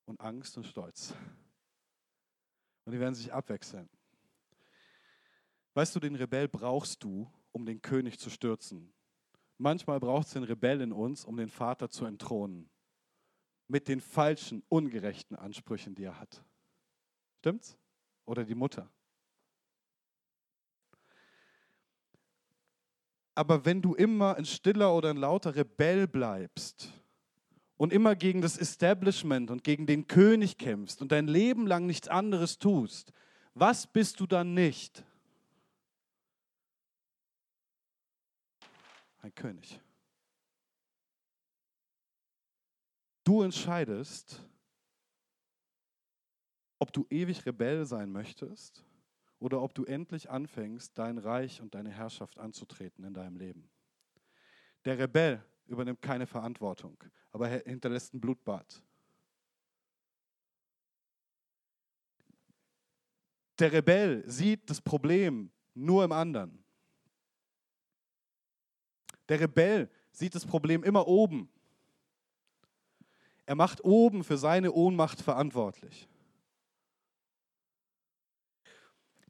und 0.05 0.21
Angst 0.21 0.59
und 0.59 0.67
Stolz. 0.67 1.15
Und 2.85 2.93
die 2.93 3.01
werden 3.01 3.15
sich 3.15 3.33
abwechseln. 3.33 3.89
Weißt 5.73 5.97
du, 5.97 6.01
den 6.01 6.17
Rebell 6.17 6.47
brauchst 6.47 7.03
du, 7.03 7.33
um 7.51 7.65
den 7.65 7.81
König 7.81 8.19
zu 8.19 8.29
stürzen. 8.29 8.93
Manchmal 9.57 9.99
braucht 9.99 10.27
es 10.27 10.35
den 10.35 10.45
Rebell 10.45 10.83
in 10.83 10.93
uns, 10.93 11.25
um 11.25 11.39
den 11.39 11.49
Vater 11.49 11.89
zu 11.89 12.05
entthronen. 12.05 12.69
Mit 13.69 13.89
den 13.89 14.03
falschen, 14.03 14.63
ungerechten 14.69 15.35
Ansprüchen, 15.35 15.95
die 15.95 16.05
er 16.05 16.21
hat. 16.21 16.45
Stimmt's? 17.39 17.79
Oder 18.27 18.45
die 18.45 18.55
Mutter. 18.55 18.93
Aber 23.35 23.65
wenn 23.65 23.83
du 23.83 23.95
immer 23.95 24.37
ein 24.37 24.45
stiller 24.45 24.95
oder 24.95 25.11
ein 25.11 25.17
lauter 25.17 25.57
Rebell 25.57 26.07
bleibst 26.07 26.93
und 27.77 27.93
immer 27.93 28.15
gegen 28.15 28.41
das 28.41 28.57
Establishment 28.57 29.51
und 29.51 29.65
gegen 29.65 29.87
den 29.87 30.07
König 30.07 30.59
kämpfst 30.59 31.03
und 31.03 31.11
dein 31.11 31.27
Leben 31.27 31.67
lang 31.67 31.87
nichts 31.87 32.09
anderes 32.09 32.59
tust, 32.59 33.13
was 33.55 33.87
bist 33.87 34.21
du 34.21 34.27
dann 34.27 34.55
nicht? 34.55 35.05
ein 39.25 39.35
König. 39.35 39.81
Du 43.25 43.41
entscheidest, 43.43 44.43
ob 46.79 46.93
du 46.93 47.07
ewig 47.09 47.47
Rebell 47.47 47.87
sein 47.87 48.13
möchtest 48.13 48.85
oder 49.45 49.61
ob 49.61 49.75
du 49.75 49.85
endlich 49.85 50.31
anfängst, 50.31 50.97
dein 50.97 51.19
Reich 51.19 51.61
und 51.61 51.75
deine 51.75 51.91
Herrschaft 51.91 52.39
anzutreten 52.39 53.05
in 53.05 53.13
deinem 53.13 53.37
Leben. 53.37 53.69
Der 54.87 54.99
Rebell 54.99 55.45
übernimmt 55.67 56.01
keine 56.01 56.27
Verantwortung, 56.27 56.97
aber 57.31 57.51
er 57.51 57.63
hinterlässt 57.71 58.15
ein 58.15 58.23
Blutbad. 58.23 58.83
Der 63.59 63.71
Rebell 63.71 64.25
sieht 64.27 64.71
das 64.71 64.81
Problem 64.81 65.53
nur 65.75 66.05
im 66.05 66.13
anderen. 66.13 66.65
Der 69.29 69.41
Rebell 69.41 69.91
sieht 70.11 70.35
das 70.35 70.47
Problem 70.47 70.83
immer 70.83 71.07
oben. 71.07 71.51
Er 73.45 73.57
macht 73.57 73.85
oben 73.85 74.25
für 74.25 74.39
seine 74.39 74.73
Ohnmacht 74.73 75.21
verantwortlich. 75.21 76.09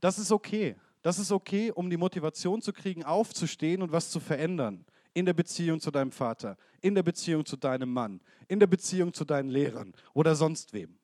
Das 0.04 0.18
ist 0.18 0.32
okay. 0.32 0.76
Das 1.00 1.18
ist 1.18 1.32
okay, 1.32 1.70
um 1.70 1.88
die 1.88 1.96
Motivation 1.96 2.60
zu 2.60 2.74
kriegen, 2.74 3.04
aufzustehen 3.04 3.80
und 3.80 3.90
was 3.90 4.10
zu 4.10 4.20
verändern. 4.20 4.84
In 5.14 5.24
der 5.24 5.32
Beziehung 5.32 5.80
zu 5.80 5.90
deinem 5.90 6.12
Vater, 6.12 6.58
in 6.82 6.94
der 6.94 7.02
Beziehung 7.02 7.46
zu 7.46 7.56
deinem 7.56 7.90
Mann, 7.90 8.20
in 8.46 8.60
der 8.60 8.66
Beziehung 8.66 9.14
zu 9.14 9.24
deinen 9.24 9.48
Lehrern 9.48 9.94
oder 10.12 10.34
sonst 10.34 10.74
wem. 10.74 10.98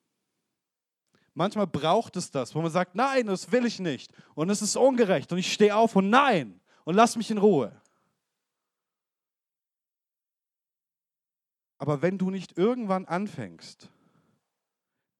Manchmal 1.32 1.66
braucht 1.66 2.14
es 2.18 2.30
das, 2.30 2.54
wo 2.54 2.60
man 2.60 2.70
sagt, 2.70 2.94
nein, 2.94 3.24
das 3.24 3.50
will 3.50 3.64
ich 3.64 3.78
nicht. 3.78 4.12
Und 4.34 4.50
es 4.50 4.60
ist 4.60 4.76
ungerecht. 4.76 5.32
Und 5.32 5.38
ich 5.38 5.50
stehe 5.50 5.74
auf 5.74 5.96
und 5.96 6.10
nein. 6.10 6.60
Und 6.84 6.94
lass 6.94 7.16
mich 7.16 7.30
in 7.30 7.38
Ruhe. 7.38 7.80
Aber 11.78 12.02
wenn 12.02 12.18
du 12.18 12.28
nicht 12.28 12.58
irgendwann 12.58 13.06
anfängst, 13.06 13.88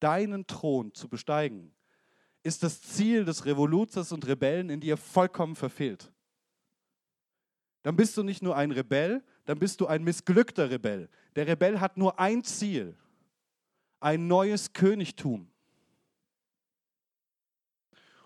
deinen 0.01 0.47
Thron 0.47 0.93
zu 0.93 1.09
besteigen, 1.09 1.73
ist 2.43 2.63
das 2.63 2.81
Ziel 2.81 3.25
des 3.25 3.45
Revoluzers 3.45 4.13
und 4.13 4.27
Rebellen 4.27 4.71
in 4.71 4.81
dir 4.81 4.97
vollkommen 4.97 5.57
verfehlt. 5.57 6.13
Dann 7.83 7.97
bist 7.97 8.17
du 8.17 8.23
nicht 8.23 8.43
nur 8.43 8.57
ein 8.57 8.71
Rebell, 8.71 9.23
dann 9.45 9.59
bist 9.59 9.81
du 9.81 9.87
ein 9.87 10.05
missglückter 10.05 10.71
Rebell. 10.71 11.09
Der 11.37 11.47
Rebell 11.47 11.81
hat 11.81 11.97
nur 11.97 12.19
ein 12.19 12.45
Ziel, 12.45 12.97
ein 14.01 14.27
neues 14.27 14.73
Königtum. 14.73 15.51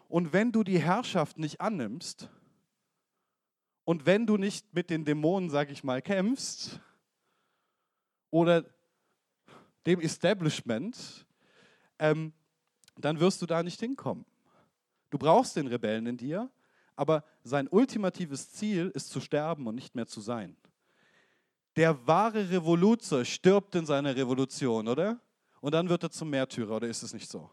Und 0.09 0.33
wenn 0.33 0.53
du 0.53 0.63
die 0.63 0.79
Herrschaft 0.79 1.39
nicht 1.39 1.61
annimmst 1.61 2.29
und 3.85 4.07
wenn 4.07 4.27
du 4.27 4.37
nicht 4.37 4.73
mit 4.73 4.91
den 4.91 5.05
Dämonen, 5.05 5.51
sag 5.51 5.71
ich 5.71 5.83
mal, 5.83 6.03
kämpfst 6.03 6.81
oder 8.31 8.65
dem 9.87 10.01
Establishment, 10.01 11.27
ähm, 11.99 12.33
dann 12.97 13.21
wirst 13.21 13.43
du 13.43 13.47
da 13.47 13.63
nicht 13.63 13.81
hinkommen. 13.81 14.25
Du 15.11 15.19
brauchst 15.19 15.57
den 15.57 15.67
Rebellen 15.67 16.07
in 16.07 16.17
dir, 16.17 16.51
aber 16.97 17.25
sein 17.43 17.69
ultimatives 17.69 18.51
Ziel 18.51 18.91
ist 18.95 19.11
zu 19.11 19.21
sterben 19.21 19.67
und 19.67 19.75
nicht 19.75 19.95
mehr 19.95 20.07
zu 20.07 20.21
sein. 20.21 20.57
Der 21.77 22.07
wahre 22.07 22.51
Revoluzer 22.51 23.25
stirbt 23.25 23.75
in 23.75 23.87
seiner 23.87 24.15
Revolution, 24.15 24.87
oder? 24.87 25.21
Und 25.61 25.73
dann 25.73 25.89
wird 25.89 26.03
er 26.05 26.11
zum 26.11 26.31
Märtyrer, 26.31 26.77
oder 26.77 26.89
ist 26.89 27.03
es 27.03 27.13
nicht 27.13 27.29
so? 27.29 27.51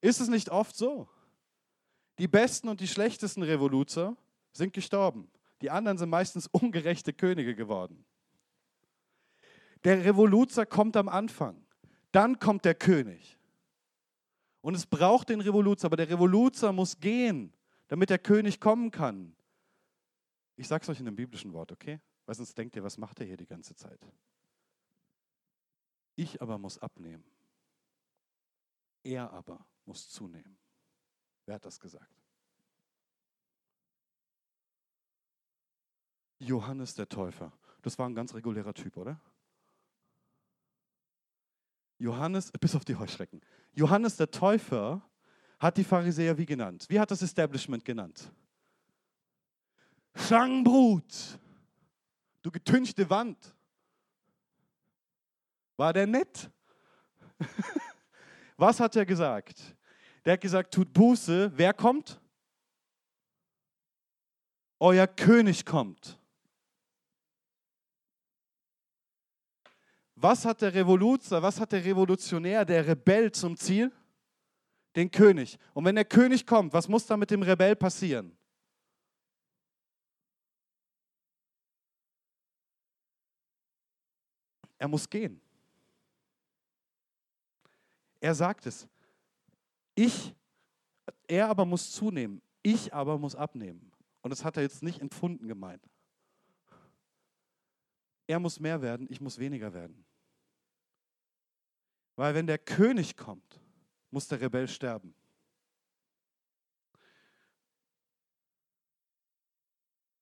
Ist 0.00 0.20
es 0.20 0.28
nicht 0.28 0.50
oft 0.50 0.76
so? 0.76 1.08
Die 2.18 2.28
besten 2.28 2.68
und 2.68 2.80
die 2.80 2.88
schlechtesten 2.88 3.42
Revoluzer 3.42 4.16
sind 4.52 4.72
gestorben. 4.72 5.30
Die 5.60 5.70
anderen 5.70 5.98
sind 5.98 6.10
meistens 6.10 6.46
ungerechte 6.52 7.12
Könige 7.12 7.54
geworden. 7.54 8.04
Der 9.84 10.04
Revoluzer 10.04 10.66
kommt 10.66 10.96
am 10.96 11.08
Anfang. 11.08 11.65
Dann 12.16 12.38
kommt 12.38 12.64
der 12.64 12.74
König. 12.74 13.36
Und 14.62 14.74
es 14.74 14.86
braucht 14.86 15.28
den 15.28 15.42
Revoluzer, 15.42 15.84
aber 15.84 15.98
der 15.98 16.08
Revoluzer 16.08 16.72
muss 16.72 16.98
gehen, 16.98 17.52
damit 17.88 18.08
der 18.08 18.18
König 18.18 18.58
kommen 18.58 18.90
kann. 18.90 19.36
Ich 20.56 20.66
sage 20.66 20.82
es 20.82 20.88
euch 20.88 20.98
in 20.98 21.08
einem 21.08 21.16
biblischen 21.16 21.52
Wort, 21.52 21.72
okay? 21.72 22.00
Weil 22.24 22.34
sonst 22.34 22.56
denkt 22.56 22.74
ihr, 22.74 22.82
was 22.82 22.96
macht 22.96 23.20
er 23.20 23.26
hier 23.26 23.36
die 23.36 23.44
ganze 23.44 23.76
Zeit? 23.76 24.00
Ich 26.14 26.40
aber 26.40 26.56
muss 26.56 26.78
abnehmen. 26.78 27.22
Er 29.02 29.30
aber 29.34 29.66
muss 29.84 30.08
zunehmen. 30.08 30.56
Wer 31.44 31.56
hat 31.56 31.66
das 31.66 31.78
gesagt? 31.78 32.22
Johannes 36.38 36.94
der 36.94 37.10
Täufer. 37.10 37.52
Das 37.82 37.98
war 37.98 38.08
ein 38.08 38.14
ganz 38.14 38.32
regulärer 38.32 38.72
Typ, 38.72 38.96
oder? 38.96 39.20
Johannes, 41.98 42.50
bis 42.52 42.74
auf 42.74 42.84
die 42.84 42.96
Heuschrecken. 42.96 43.40
Johannes 43.72 44.16
der 44.16 44.30
Täufer 44.30 45.02
hat 45.58 45.76
die 45.76 45.84
Pharisäer 45.84 46.36
wie 46.36 46.46
genannt? 46.46 46.86
Wie 46.88 47.00
hat 47.00 47.10
das 47.10 47.22
Establishment 47.22 47.84
genannt? 47.84 48.30
Schlangenbrut, 50.14 51.38
du 52.42 52.50
getünchte 52.50 53.08
Wand. 53.08 53.54
War 55.76 55.92
der 55.92 56.06
nett? 56.06 56.50
Was 58.56 58.80
hat 58.80 58.96
er 58.96 59.04
gesagt? 59.04 59.76
Der 60.24 60.34
hat 60.34 60.40
gesagt, 60.40 60.72
tut 60.72 60.92
Buße. 60.92 61.52
Wer 61.54 61.74
kommt? 61.74 62.20
Euer 64.80 65.06
König 65.06 65.64
kommt. 65.64 66.18
Was 70.16 70.46
hat 70.46 70.62
der 70.62 70.72
Revoluzer, 70.72 71.42
was 71.42 71.60
hat 71.60 71.72
der 71.72 71.84
Revolutionär, 71.84 72.64
der 72.64 72.86
Rebell 72.86 73.30
zum 73.30 73.54
Ziel? 73.56 73.92
Den 74.94 75.10
König. 75.10 75.58
Und 75.74 75.84
wenn 75.84 75.94
der 75.94 76.06
König 76.06 76.46
kommt, 76.46 76.72
was 76.72 76.88
muss 76.88 77.04
da 77.04 77.18
mit 77.18 77.30
dem 77.30 77.42
Rebell 77.42 77.76
passieren? 77.76 78.34
Er 84.78 84.88
muss 84.88 85.08
gehen. 85.08 85.40
Er 88.20 88.34
sagt 88.34 88.64
es. 88.66 88.88
Ich, 89.94 90.34
er 91.26 91.48
aber 91.48 91.66
muss 91.66 91.92
zunehmen. 91.92 92.40
Ich 92.62 92.92
aber 92.92 93.18
muss 93.18 93.34
abnehmen. 93.34 93.92
Und 94.22 94.30
das 94.30 94.44
hat 94.44 94.56
er 94.56 94.62
jetzt 94.62 94.82
nicht 94.82 95.00
empfunden 95.00 95.46
gemeint. 95.46 95.86
Er 98.26 98.40
muss 98.40 98.58
mehr 98.58 98.80
werden, 98.82 99.06
ich 99.10 99.20
muss 99.20 99.38
weniger 99.38 99.72
werden. 99.72 100.04
Weil 102.16 102.34
wenn 102.34 102.46
der 102.46 102.58
König 102.58 103.16
kommt, 103.16 103.60
muss 104.10 104.26
der 104.26 104.40
Rebell 104.40 104.66
sterben. 104.66 105.14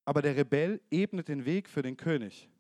Aber 0.05 0.21
der 0.21 0.37
Rebell 0.37 0.83
ebnet 0.91 1.29
den 1.29 1.45
Weg 1.45 1.69
für 1.69 1.83
den 1.83 1.97
König. 1.97 2.51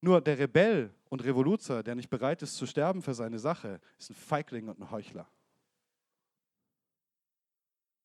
Nur 0.00 0.20
der 0.20 0.38
Rebell 0.38 0.92
und 1.10 1.22
Revoluzer, 1.22 1.82
der 1.82 1.94
nicht 1.94 2.10
bereit 2.10 2.42
ist 2.42 2.56
zu 2.56 2.66
sterben 2.66 3.02
für 3.02 3.14
seine 3.14 3.38
Sache, 3.38 3.80
ist 3.98 4.10
ein 4.10 4.14
Feigling 4.14 4.68
und 4.68 4.80
ein 4.80 4.90
Heuchler. 4.90 5.30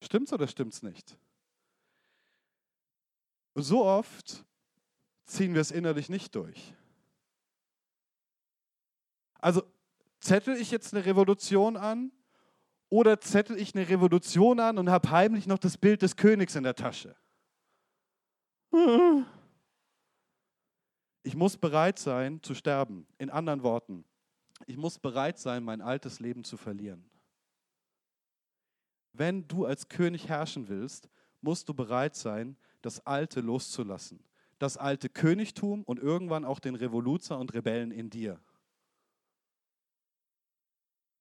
Stimmt's 0.04 0.32
oder 0.32 0.48
stimmt's 0.48 0.84
nicht? 0.84 1.18
Und 3.54 3.64
so 3.64 3.84
oft 3.84 4.46
ziehen 5.28 5.54
wir 5.54 5.62
es 5.62 5.72
innerlich 5.72 6.10
nicht 6.10 6.34
durch. 6.34 6.74
Also 9.40 9.62
zettel 10.20 10.56
ich 10.56 10.72
jetzt 10.72 10.94
eine 10.94 11.06
Revolution 11.06 11.78
an 11.78 12.12
oder 12.90 13.20
zettel 13.22 13.58
ich 13.60 13.76
eine 13.76 13.88
Revolution 13.88 14.60
an 14.60 14.78
und 14.78 14.90
habe 14.90 15.12
heimlich 15.12 15.46
noch 15.46 15.60
das 15.60 15.78
Bild 15.78 16.02
des 16.02 16.16
Königs 16.16 16.56
in 16.56 16.64
der 16.64 16.76
Tasche? 16.76 17.16
Ich 21.24 21.36
muss 21.36 21.58
bereit 21.58 22.00
sein 22.00 22.42
zu 22.42 22.56
sterben. 22.56 23.06
In 23.18 23.30
anderen 23.30 23.64
Worten, 23.64 24.06
ich 24.66 24.78
muss 24.78 24.98
bereit 24.98 25.38
sein, 25.38 25.64
mein 25.64 25.82
altes 25.82 26.20
Leben 26.20 26.44
zu 26.44 26.58
verlieren. 26.58 27.10
Wenn 29.12 29.48
du 29.48 29.66
als 29.66 29.90
König 29.90 30.30
herrschen 30.30 30.68
willst, 30.68 31.10
musst 31.42 31.68
du 31.70 31.74
bereit 31.74 32.16
sein, 32.16 32.58
das 32.82 33.06
Alte 33.06 33.42
loszulassen 33.42 34.24
das 34.60 34.78
alte 34.78 35.10
Königtum 35.10 35.84
und 35.84 36.00
irgendwann 36.00 36.46
auch 36.46 36.60
den 36.60 36.76
Revoluzer 36.76 37.38
und 37.38 37.54
Rebellen 37.54 37.92
in 37.92 38.10
dir. 38.10 38.40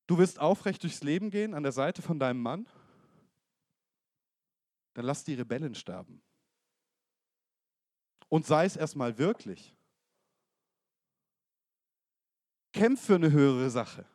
Du 0.07 0.19
willst 0.19 0.39
aufrecht 0.39 0.83
durchs 0.83 1.03
Leben 1.03 1.31
gehen 1.31 1.55
an 1.55 1.63
der 1.63 1.73
Seite 1.73 2.01
von 2.01 2.19
deinem 2.19 2.41
Mann? 2.41 2.67
Dann 4.95 5.05
lass 5.05 5.25
die 5.25 5.35
Rebellen 5.35 5.75
sterben. 5.75 6.23
Und 8.29 8.47
sei 8.47 8.65
es 8.65 8.77
erstmal 8.77 9.19
wirklich. 9.19 9.75
Kämpf 12.73 13.07
für 13.07 13.17
eine 13.17 13.31
höhere 13.31 13.71
Sache. 13.71 14.07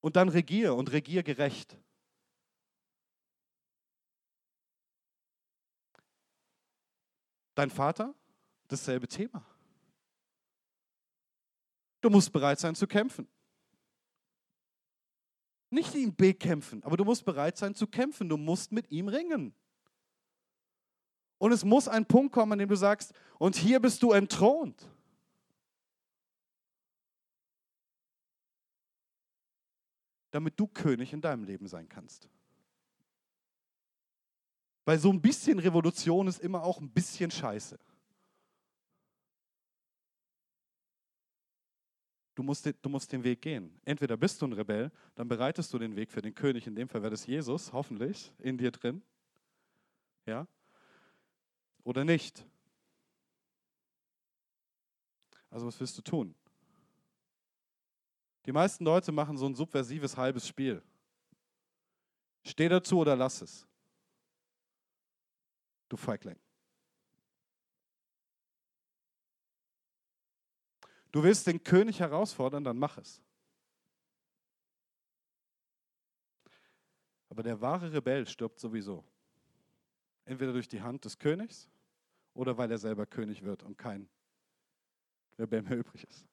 Und 0.00 0.16
dann 0.16 0.28
regier 0.28 0.74
und 0.74 0.92
regier 0.92 1.22
gerecht. 1.22 1.76
Dein 7.58 7.70
Vater, 7.70 8.14
dasselbe 8.68 9.08
Thema. 9.08 9.44
Du 12.00 12.08
musst 12.08 12.32
bereit 12.32 12.60
sein 12.60 12.76
zu 12.76 12.86
kämpfen. 12.86 13.26
Nicht 15.68 15.92
ihn 15.96 16.14
bekämpfen, 16.14 16.84
aber 16.84 16.96
du 16.96 17.04
musst 17.04 17.24
bereit 17.24 17.56
sein 17.56 17.74
zu 17.74 17.88
kämpfen. 17.88 18.28
Du 18.28 18.36
musst 18.36 18.70
mit 18.70 18.92
ihm 18.92 19.08
ringen. 19.08 19.52
Und 21.38 21.50
es 21.50 21.64
muss 21.64 21.88
ein 21.88 22.06
Punkt 22.06 22.32
kommen, 22.32 22.52
an 22.52 22.60
dem 22.60 22.68
du 22.68 22.76
sagst, 22.76 23.12
und 23.40 23.56
hier 23.56 23.80
bist 23.80 24.04
du 24.04 24.12
entthront. 24.12 24.88
Damit 30.30 30.60
du 30.60 30.68
König 30.68 31.12
in 31.12 31.20
deinem 31.20 31.42
Leben 31.42 31.66
sein 31.66 31.88
kannst. 31.88 32.28
Weil 34.88 34.98
so 34.98 35.10
ein 35.12 35.20
bisschen 35.20 35.58
Revolution 35.58 36.28
ist 36.28 36.40
immer 36.40 36.62
auch 36.62 36.80
ein 36.80 36.88
bisschen 36.88 37.30
scheiße. 37.30 37.78
Du 42.34 42.42
musst, 42.42 42.64
den, 42.64 42.74
du 42.80 42.88
musst 42.88 43.12
den 43.12 43.22
Weg 43.22 43.42
gehen. 43.42 43.78
Entweder 43.84 44.16
bist 44.16 44.40
du 44.40 44.46
ein 44.46 44.54
Rebell, 44.54 44.90
dann 45.14 45.28
bereitest 45.28 45.74
du 45.74 45.78
den 45.78 45.94
Weg 45.94 46.10
für 46.10 46.22
den 46.22 46.34
König. 46.34 46.66
In 46.66 46.74
dem 46.74 46.88
Fall 46.88 47.02
wäre 47.02 47.10
das 47.10 47.26
Jesus, 47.26 47.70
hoffentlich, 47.70 48.32
in 48.38 48.56
dir 48.56 48.70
drin. 48.70 49.02
Ja? 50.24 50.48
Oder 51.84 52.06
nicht. 52.06 52.46
Also 55.50 55.66
was 55.66 55.78
willst 55.78 55.98
du 55.98 56.00
tun? 56.00 56.34
Die 58.46 58.52
meisten 58.52 58.86
Leute 58.86 59.12
machen 59.12 59.36
so 59.36 59.44
ein 59.44 59.54
subversives 59.54 60.16
halbes 60.16 60.48
Spiel. 60.48 60.82
Steh 62.42 62.70
dazu 62.70 63.00
oder 63.00 63.14
lass 63.14 63.42
es. 63.42 63.67
Du 65.88 65.96
Feigling. 65.96 66.38
Du 71.10 71.22
willst 71.22 71.46
den 71.46 71.62
König 71.62 72.00
herausfordern, 72.00 72.64
dann 72.64 72.78
mach 72.78 72.98
es. 72.98 73.22
Aber 77.30 77.42
der 77.42 77.60
wahre 77.60 77.92
Rebell 77.92 78.26
stirbt 78.26 78.58
sowieso. 78.58 79.04
Entweder 80.24 80.52
durch 80.52 80.68
die 80.68 80.82
Hand 80.82 81.04
des 81.04 81.18
Königs 81.18 81.68
oder 82.34 82.56
weil 82.58 82.70
er 82.70 82.78
selber 82.78 83.06
König 83.06 83.42
wird 83.42 83.62
und 83.62 83.78
kein 83.78 84.08
Rebell 85.38 85.62
mehr 85.62 85.78
übrig 85.78 86.04
ist. 86.04 86.26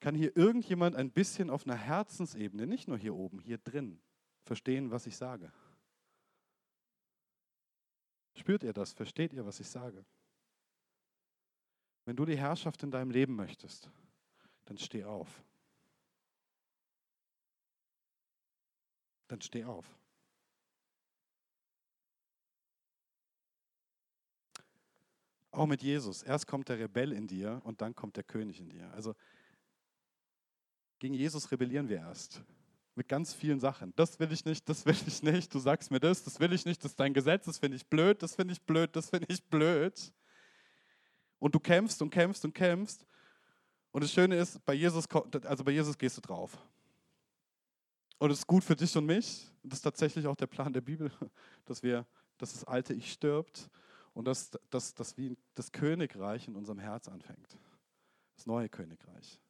Kann 0.00 0.14
hier 0.14 0.36
irgendjemand 0.36 0.96
ein 0.96 1.10
bisschen 1.10 1.50
auf 1.50 1.66
einer 1.66 1.76
Herzensebene, 1.76 2.66
nicht 2.66 2.88
nur 2.88 2.98
hier 2.98 3.14
oben, 3.14 3.40
hier 3.40 3.58
drin, 3.58 4.00
verstehen, 4.44 4.90
was 4.90 5.06
ich 5.06 5.16
sage? 5.16 5.52
Spürt 8.34 8.62
ihr 8.62 8.72
das? 8.72 8.92
Versteht 8.92 9.32
ihr, 9.32 9.44
was 9.44 9.58
ich 9.58 9.68
sage? 9.68 10.04
Wenn 12.04 12.16
du 12.16 12.24
die 12.24 12.38
Herrschaft 12.38 12.82
in 12.84 12.90
deinem 12.90 13.10
Leben 13.10 13.34
möchtest, 13.34 13.90
dann 14.64 14.78
steh 14.78 15.04
auf. 15.04 15.42
Dann 19.26 19.40
steh 19.40 19.64
auf. 19.64 19.84
Auch 25.50 25.66
mit 25.66 25.82
Jesus. 25.82 26.22
Erst 26.22 26.46
kommt 26.46 26.68
der 26.68 26.78
Rebell 26.78 27.12
in 27.12 27.26
dir 27.26 27.60
und 27.64 27.80
dann 27.80 27.94
kommt 27.94 28.16
der 28.16 28.24
König 28.24 28.60
in 28.60 28.70
dir. 28.70 28.90
Also 28.92 29.14
gegen 30.98 31.14
Jesus 31.14 31.50
rebellieren 31.50 31.88
wir 31.88 31.98
erst. 31.98 32.42
Mit 32.94 33.08
ganz 33.08 33.32
vielen 33.32 33.60
Sachen. 33.60 33.92
Das 33.94 34.18
will 34.18 34.32
ich 34.32 34.44
nicht, 34.44 34.68
das 34.68 34.84
will 34.84 34.96
ich 35.06 35.22
nicht. 35.22 35.54
Du 35.54 35.60
sagst 35.60 35.90
mir 35.90 36.00
das, 36.00 36.24
das 36.24 36.40
will 36.40 36.52
ich 36.52 36.64
nicht, 36.64 36.82
das 36.82 36.92
ist 36.92 37.00
dein 37.00 37.14
Gesetz, 37.14 37.44
das 37.44 37.58
finde 37.58 37.76
ich 37.76 37.86
blöd, 37.86 38.22
das 38.22 38.34
finde 38.34 38.52
ich 38.52 38.62
blöd, 38.62 38.94
das 38.96 39.10
finde 39.10 39.26
ich 39.28 39.42
blöd. 39.44 40.12
Und 41.38 41.54
du 41.54 41.60
kämpfst 41.60 42.02
und 42.02 42.10
kämpfst 42.10 42.44
und 42.44 42.54
kämpfst. 42.54 43.06
Und 43.92 44.02
das 44.02 44.12
Schöne 44.12 44.36
ist, 44.36 44.64
bei 44.64 44.74
Jesus, 44.74 45.06
also 45.44 45.64
bei 45.64 45.70
Jesus 45.70 45.96
gehst 45.96 46.16
du 46.16 46.20
drauf. 46.20 46.58
Und 48.18 48.32
es 48.32 48.40
ist 48.40 48.46
gut 48.46 48.64
für 48.64 48.74
dich 48.74 48.96
und 48.96 49.06
mich. 49.06 49.46
Das 49.62 49.78
ist 49.78 49.82
tatsächlich 49.82 50.26
auch 50.26 50.36
der 50.36 50.48
Plan 50.48 50.72
der 50.72 50.80
Bibel, 50.80 51.10
dass 51.64 51.82
wir, 51.82 52.04
dass 52.36 52.52
das 52.52 52.64
alte 52.64 52.94
Ich 52.94 53.12
stirbt 53.12 53.70
und 54.12 54.24
dass, 54.24 54.50
dass, 54.70 54.94
dass 54.94 55.16
wie 55.16 55.36
das 55.54 55.70
Königreich 55.70 56.48
in 56.48 56.56
unserem 56.56 56.80
Herz 56.80 57.06
anfängt. 57.06 57.56
Das 58.34 58.46
neue 58.46 58.68
Königreich. 58.68 59.40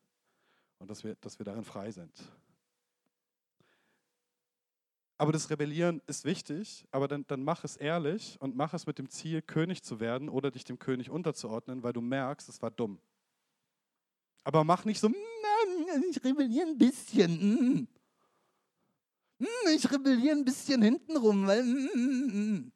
Und 0.78 0.90
dass 0.90 1.04
wir, 1.04 1.16
dass 1.16 1.38
wir 1.38 1.44
darin 1.44 1.64
frei 1.64 1.90
sind. 1.90 2.12
Aber 5.20 5.32
das 5.32 5.50
Rebellieren 5.50 6.00
ist 6.06 6.24
wichtig, 6.24 6.86
aber 6.92 7.08
dann, 7.08 7.26
dann 7.26 7.42
mach 7.42 7.64
es 7.64 7.76
ehrlich 7.76 8.36
und 8.40 8.54
mach 8.54 8.72
es 8.72 8.86
mit 8.86 8.98
dem 8.98 9.10
Ziel, 9.10 9.42
König 9.42 9.82
zu 9.82 9.98
werden 9.98 10.28
oder 10.28 10.52
dich 10.52 10.64
dem 10.64 10.78
König 10.78 11.10
unterzuordnen, 11.10 11.82
weil 11.82 11.92
du 11.92 12.00
merkst, 12.00 12.48
es 12.48 12.62
war 12.62 12.70
dumm. 12.70 13.00
Aber 14.44 14.62
mach 14.62 14.84
nicht 14.84 15.00
so, 15.00 15.10
ich 16.10 16.24
rebelliere 16.24 16.68
ein 16.68 16.78
bisschen. 16.78 17.88
Ich 19.72 19.90
rebelliere 19.90 20.36
ein 20.36 20.44
bisschen 20.44 20.82
hintenrum, 20.82 21.46
weil. 21.46 22.70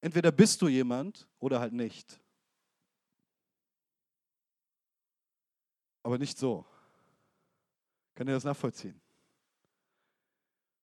Entweder 0.00 0.32
bist 0.32 0.60
du 0.62 0.68
jemand 0.68 1.26
oder 1.38 1.60
halt 1.60 1.72
nicht. 1.72 2.20
Aber 6.04 6.18
nicht 6.18 6.38
so. 6.38 6.64
Könnt 8.14 8.30
ihr 8.30 8.34
das 8.34 8.44
nachvollziehen? 8.44 9.00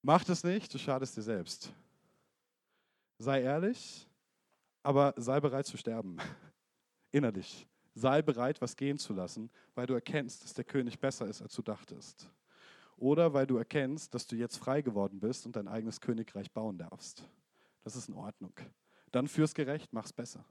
Mach 0.01 0.23
das 0.23 0.43
nicht, 0.43 0.73
du 0.73 0.79
schadest 0.79 1.15
dir 1.15 1.21
selbst. 1.21 1.71
Sei 3.19 3.43
ehrlich, 3.43 4.09
aber 4.81 5.13
sei 5.15 5.39
bereit 5.39 5.67
zu 5.67 5.77
sterben. 5.77 6.17
Innerlich. 7.11 7.67
Sei 7.93 8.21
bereit, 8.23 8.59
was 8.61 8.75
gehen 8.75 8.97
zu 8.97 9.13
lassen, 9.13 9.51
weil 9.75 9.85
du 9.85 9.93
erkennst, 9.93 10.43
dass 10.43 10.55
der 10.55 10.65
König 10.65 10.99
besser 10.99 11.27
ist, 11.27 11.41
als 11.41 11.53
du 11.53 11.61
dachtest. 11.61 12.27
Oder 12.97 13.33
weil 13.33 13.45
du 13.45 13.57
erkennst, 13.57 14.13
dass 14.15 14.25
du 14.25 14.35
jetzt 14.35 14.57
frei 14.57 14.81
geworden 14.81 15.19
bist 15.19 15.45
und 15.45 15.55
dein 15.55 15.67
eigenes 15.67 16.01
Königreich 16.01 16.51
bauen 16.51 16.79
darfst. 16.79 17.23
Das 17.83 17.95
ist 17.95 18.09
in 18.09 18.15
Ordnung. 18.15 18.53
Dann 19.11 19.27
führ's 19.27 19.53
gerecht, 19.53 19.93
mach's 19.93 20.13
besser. 20.13 20.43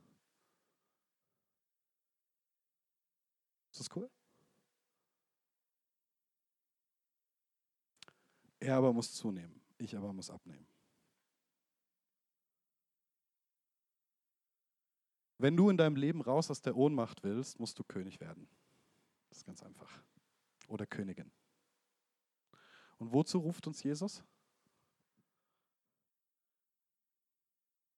Ist 3.73 3.81
das 3.81 3.97
cool? 3.97 4.09
Er 8.61 8.77
aber 8.77 8.93
muss 8.93 9.15
zunehmen, 9.15 9.61
ich 9.79 9.97
aber 9.97 10.13
muss 10.13 10.31
abnehmen. 10.31 10.67
Wenn 15.39 15.57
du 15.57 15.71
in 15.71 15.79
deinem 15.79 15.97
Leben 15.97 16.21
raus 16.21 16.51
aus 16.51 16.61
der 16.61 16.77
Ohnmacht 16.77 17.23
willst, 17.23 17.59
musst 17.59 17.79
du 17.79 17.83
König 17.83 18.21
werden. 18.21 18.47
Das 19.31 19.39
ist 19.39 19.47
ganz 19.47 19.63
einfach. 19.63 19.91
Oder 20.69 20.87
Königin. 20.87 21.33
Und 22.99 23.15
wozu 23.15 23.39
ruft 23.39 23.67
uns 23.67 23.83
Jesus? 23.83 24.23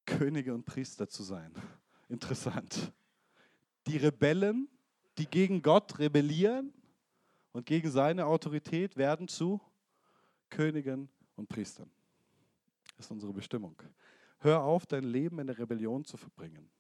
Könige 0.07 0.55
und 0.55 0.65
Priester 0.65 1.09
zu 1.09 1.25
sein. 1.25 1.53
Interessant. 2.09 2.93
Die 3.89 3.97
Rebellen, 3.97 4.69
die 5.19 5.27
gegen 5.27 5.63
Gott 5.63 5.99
rebellieren 5.99 6.73
und 7.51 7.67
gegen 7.67 7.91
seine 7.91 8.27
Autorität, 8.27 8.97
werden 8.97 9.27
zu 9.27 9.61
Königen 10.53 11.09
und 11.35 11.49
Priestern. 11.49 11.91
Das 12.97 13.07
ist 13.07 13.11
unsere 13.11 13.33
Bestimmung. 13.33 13.75
Hör 14.39 14.63
auf, 14.63 14.87
dein 14.87 15.05
Leben 15.05 15.39
in 15.39 15.47
der 15.47 15.59
Rebellion 15.59 16.05
zu 16.05 16.17
verbringen. 16.17 16.71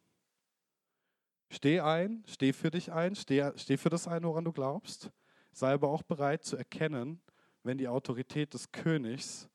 Steh 1.48 1.80
ein, 1.80 2.22
steh 2.26 2.52
für 2.52 2.70
dich 2.70 2.92
ein, 2.92 3.14
steh, 3.14 3.50
steh 3.56 3.76
für 3.78 3.88
das 3.88 4.06
ein, 4.06 4.24
woran 4.24 4.44
du 4.44 4.52
glaubst. 4.52 5.10
Sei 5.52 5.72
aber 5.72 5.88
auch 5.88 6.02
bereit 6.02 6.44
zu 6.44 6.56
erkennen, 6.56 7.20
wenn 7.62 7.78
die 7.78 7.88
Autorität 7.88 8.52
des 8.52 8.70
Königs 8.72 9.48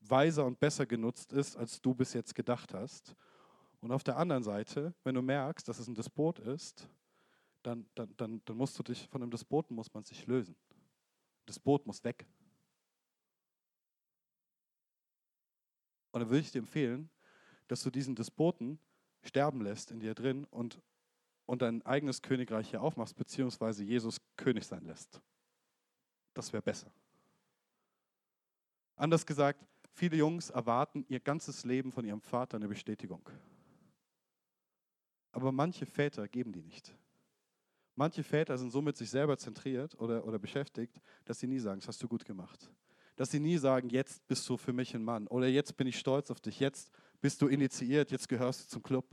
weiser 0.00 0.46
und 0.46 0.58
besser 0.58 0.86
genutzt 0.86 1.32
ist, 1.32 1.56
als 1.56 1.82
du 1.82 1.94
bis 1.94 2.14
jetzt 2.14 2.34
gedacht 2.34 2.72
hast. 2.72 3.14
Und 3.80 3.92
auf 3.92 4.04
der 4.04 4.16
anderen 4.16 4.42
Seite, 4.42 4.94
wenn 5.04 5.14
du 5.14 5.22
merkst, 5.22 5.68
dass 5.68 5.78
es 5.78 5.86
ein 5.86 5.94
Despot 5.94 6.38
ist, 6.38 6.88
dann, 7.62 7.86
dann, 7.94 8.14
dann, 8.16 8.42
dann 8.44 8.56
musst 8.56 8.78
du 8.78 8.82
dich, 8.82 9.06
von 9.08 9.22
einem 9.22 9.30
Despoten 9.30 9.76
muss 9.76 9.92
man 9.92 10.04
sich 10.04 10.26
lösen. 10.26 10.56
Das 11.44 11.58
Boot 11.58 11.86
muss 11.86 12.02
weg. 12.04 12.26
Und 16.12 16.20
dann 16.20 16.30
würde 16.30 16.40
ich 16.40 16.52
dir 16.52 16.58
empfehlen, 16.58 17.10
dass 17.68 17.82
du 17.82 17.90
diesen 17.90 18.14
Despoten 18.14 18.78
sterben 19.22 19.62
lässt 19.62 19.90
in 19.90 20.00
dir 20.00 20.14
drin 20.14 20.44
und, 20.50 20.80
und 21.46 21.62
dein 21.62 21.82
eigenes 21.86 22.22
Königreich 22.22 22.70
hier 22.70 22.82
aufmachst, 22.82 23.16
beziehungsweise 23.16 23.84
Jesus 23.84 24.20
König 24.36 24.66
sein 24.66 24.84
lässt. 24.84 25.20
Das 26.34 26.52
wäre 26.52 26.62
besser. 26.62 26.92
Anders 28.96 29.24
gesagt, 29.24 29.64
viele 29.92 30.16
Jungs 30.16 30.50
erwarten 30.50 31.04
ihr 31.08 31.20
ganzes 31.20 31.64
Leben 31.64 31.92
von 31.92 32.04
ihrem 32.04 32.20
Vater 32.20 32.56
eine 32.56 32.68
Bestätigung. 32.68 33.28
Aber 35.32 35.52
manche 35.52 35.86
Väter 35.86 36.26
geben 36.28 36.52
die 36.52 36.62
nicht. 36.62 36.94
Manche 37.94 38.24
Väter 38.24 38.56
sind 38.58 38.70
so 38.70 38.82
mit 38.82 38.96
sich 38.96 39.10
selber 39.10 39.36
zentriert 39.38 39.94
oder, 40.00 40.24
oder 40.24 40.38
beschäftigt, 40.38 41.00
dass 41.24 41.38
sie 41.38 41.46
nie 41.46 41.58
sagen, 41.58 41.80
das 41.80 41.88
hast 41.88 42.02
du 42.02 42.08
gut 42.08 42.24
gemacht 42.24 42.70
dass 43.20 43.32
sie 43.32 43.38
nie 43.38 43.58
sagen, 43.58 43.90
jetzt 43.90 44.26
bist 44.28 44.48
du 44.48 44.56
für 44.56 44.72
mich 44.72 44.94
ein 44.94 45.04
Mann 45.04 45.26
oder 45.26 45.46
jetzt 45.46 45.76
bin 45.76 45.86
ich 45.86 45.98
stolz 45.98 46.30
auf 46.30 46.40
dich, 46.40 46.58
jetzt 46.58 46.90
bist 47.20 47.42
du 47.42 47.48
initiiert, 47.48 48.10
jetzt 48.10 48.30
gehörst 48.30 48.64
du 48.64 48.68
zum 48.68 48.82
Club. 48.82 49.04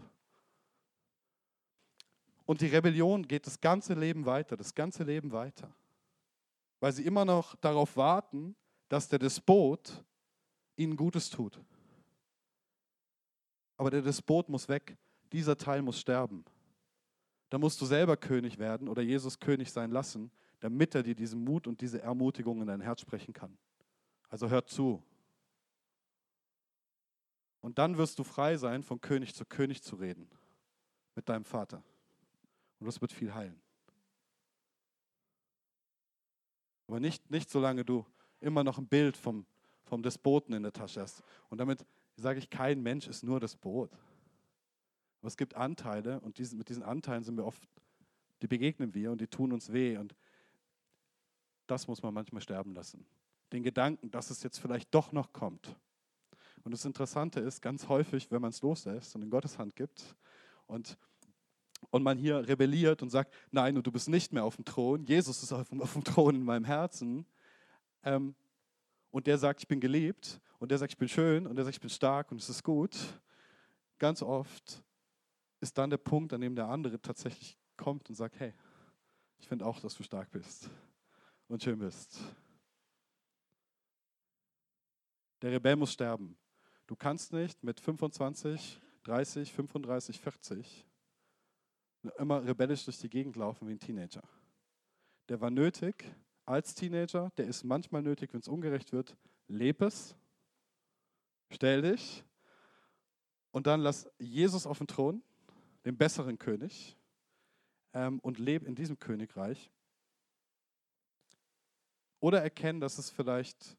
Und 2.45 2.61
die 2.61 2.67
Rebellion 2.67 3.27
geht 3.27 3.45
das 3.45 3.59
ganze 3.59 3.95
Leben 3.95 4.25
weiter, 4.25 4.55
das 4.55 4.73
ganze 4.73 5.03
Leben 5.03 5.33
weiter, 5.33 5.75
weil 6.79 6.93
sie 6.93 7.03
immer 7.03 7.25
noch 7.25 7.57
darauf 7.57 7.97
warten, 7.97 8.55
dass 8.87 9.09
der 9.09 9.19
Despot 9.19 10.05
ihnen 10.77 10.95
Gutes 10.95 11.29
tut. 11.29 11.59
Aber 13.75 13.91
der 13.91 14.03
Despot 14.03 14.47
muss 14.47 14.69
weg, 14.69 14.95
dieser 15.33 15.57
Teil 15.57 15.81
muss 15.81 15.99
sterben. 15.99 16.45
Da 17.49 17.57
musst 17.57 17.81
du 17.81 17.85
selber 17.85 18.15
König 18.15 18.57
werden 18.57 18.87
oder 18.87 19.01
Jesus 19.01 19.37
König 19.37 19.69
sein 19.69 19.91
lassen, 19.91 20.31
damit 20.61 20.95
er 20.95 21.03
dir 21.03 21.13
diesen 21.13 21.43
Mut 21.43 21.67
und 21.67 21.81
diese 21.81 22.01
Ermutigung 22.01 22.61
in 22.61 22.67
dein 22.67 22.79
Herz 22.79 23.01
sprechen 23.01 23.33
kann. 23.33 23.57
Also 24.29 24.49
hör 24.49 24.65
zu. 24.65 25.01
Und 27.61 27.77
dann 27.77 27.97
wirst 27.97 28.19
du 28.19 28.23
frei 28.23 28.57
sein, 28.57 28.83
von 28.83 29.01
König 29.01 29.35
zu 29.35 29.45
König 29.45 29.81
zu 29.81 29.95
reden 29.95 30.29
mit 31.15 31.27
deinem 31.27 31.45
Vater. 31.45 31.83
Und 32.79 32.85
das 32.85 33.01
wird 33.01 33.11
viel 33.11 33.33
heilen. 33.33 33.59
Aber 36.87 36.99
nicht, 36.99 37.29
nicht 37.29 37.49
solange 37.49 37.83
du 37.83 38.05
immer 38.39 38.63
noch 38.63 38.77
ein 38.77 38.87
Bild 38.87 39.17
vom, 39.17 39.45
vom 39.83 40.03
Despoten 40.03 40.53
in 40.53 40.63
der 40.63 40.73
Tasche 40.73 41.01
hast. 41.01 41.23
Und 41.49 41.57
damit 41.57 41.85
sage 42.15 42.39
ich, 42.39 42.49
kein 42.49 42.81
Mensch 42.81 43.07
ist 43.07 43.23
nur 43.23 43.39
das 43.39 43.55
Brot. 43.55 43.91
Aber 45.19 45.27
es 45.27 45.37
gibt 45.37 45.55
Anteile 45.55 46.19
und 46.21 46.37
diesen, 46.37 46.57
mit 46.57 46.69
diesen 46.69 46.83
Anteilen 46.83 47.23
sind 47.23 47.35
wir 47.35 47.45
oft, 47.45 47.67
die 48.41 48.47
begegnen 48.47 48.93
wir 48.93 49.11
und 49.11 49.19
die 49.19 49.27
tun 49.27 49.51
uns 49.51 49.73
weh. 49.73 49.97
Und 49.97 50.15
das 51.65 51.87
muss 51.87 52.01
man 52.01 52.13
manchmal 52.13 52.41
sterben 52.41 52.73
lassen. 52.73 53.05
Den 53.51 53.63
Gedanken, 53.63 54.11
dass 54.11 54.29
es 54.29 54.43
jetzt 54.43 54.59
vielleicht 54.59 54.93
doch 54.93 55.11
noch 55.11 55.33
kommt. 55.33 55.75
Und 56.63 56.71
das 56.71 56.85
Interessante 56.85 57.39
ist, 57.39 57.61
ganz 57.61 57.87
häufig, 57.87 58.29
wenn 58.31 58.41
man 58.41 58.49
es 58.49 58.61
loslässt 58.61 59.15
und 59.15 59.21
in 59.21 59.29
Gottes 59.29 59.57
Hand 59.57 59.75
gibt 59.75 60.15
und, 60.65 60.97
und 61.91 62.03
man 62.03 62.17
hier 62.17 62.47
rebelliert 62.47 63.01
und 63.01 63.09
sagt, 63.09 63.33
nein, 63.51 63.77
und 63.77 63.87
du 63.87 63.91
bist 63.91 64.09
nicht 64.09 64.33
mehr 64.33 64.43
auf 64.43 64.57
dem 64.57 64.65
Thron, 64.65 65.05
Jesus 65.05 65.43
ist 65.43 65.53
auf, 65.53 65.71
auf 65.71 65.93
dem 65.93 66.03
Thron 66.03 66.35
in 66.35 66.43
meinem 66.43 66.65
Herzen, 66.65 67.25
ähm, 68.03 68.35
und 69.11 69.27
der 69.27 69.37
sagt, 69.37 69.61
ich 69.61 69.67
bin 69.67 69.79
geliebt, 69.79 70.41
und 70.59 70.71
der 70.71 70.77
sagt, 70.77 70.91
ich 70.91 70.97
bin 70.97 71.07
schön, 71.07 71.47
und 71.47 71.55
der 71.55 71.65
sagt, 71.65 71.75
ich 71.75 71.81
bin 71.81 71.89
stark 71.89 72.31
und 72.31 72.41
es 72.41 72.49
ist 72.49 72.63
gut, 72.63 72.97
ganz 73.99 74.21
oft 74.21 74.83
ist 75.59 75.77
dann 75.77 75.89
der 75.89 75.97
Punkt, 75.97 76.33
an 76.33 76.41
dem 76.41 76.55
der 76.55 76.67
andere 76.67 77.01
tatsächlich 77.01 77.57
kommt 77.77 78.09
und 78.09 78.15
sagt, 78.15 78.39
hey, 78.39 78.53
ich 79.39 79.47
finde 79.47 79.65
auch, 79.65 79.79
dass 79.79 79.95
du 79.95 80.03
stark 80.03 80.31
bist 80.31 80.69
und 81.47 81.63
schön 81.63 81.79
bist. 81.79 82.19
Der 85.41 85.51
Rebell 85.51 85.75
muss 85.75 85.93
sterben. 85.93 86.37
Du 86.87 86.95
kannst 86.95 87.33
nicht 87.33 87.63
mit 87.63 87.79
25, 87.79 88.79
30, 89.03 89.53
35, 89.53 90.19
40 90.19 90.87
immer 92.17 92.45
rebellisch 92.45 92.85
durch 92.85 92.99
die 92.99 93.09
Gegend 93.09 93.35
laufen 93.35 93.67
wie 93.67 93.73
ein 93.73 93.79
Teenager. 93.79 94.23
Der 95.29 95.41
war 95.41 95.49
nötig 95.49 96.05
als 96.45 96.73
Teenager, 96.73 97.31
der 97.37 97.47
ist 97.47 97.63
manchmal 97.63 98.01
nötig, 98.01 98.33
wenn 98.33 98.39
es 98.39 98.47
ungerecht 98.47 98.93
wird. 98.93 99.17
Leb 99.47 99.81
es, 99.81 100.15
stell 101.49 101.81
dich 101.81 102.23
und 103.51 103.67
dann 103.67 103.81
lass 103.81 104.09
Jesus 104.19 104.65
auf 104.65 104.77
den 104.77 104.87
Thron, 104.87 105.21
den 105.85 105.97
besseren 105.97 106.37
König, 106.37 106.97
ähm, 107.93 108.19
und 108.19 108.39
leb 108.39 108.63
in 108.63 108.75
diesem 108.75 108.99
Königreich. 108.99 109.71
Oder 112.19 112.41
erkennen, 112.41 112.79
dass 112.79 112.97
es 112.97 113.09
vielleicht, 113.09 113.77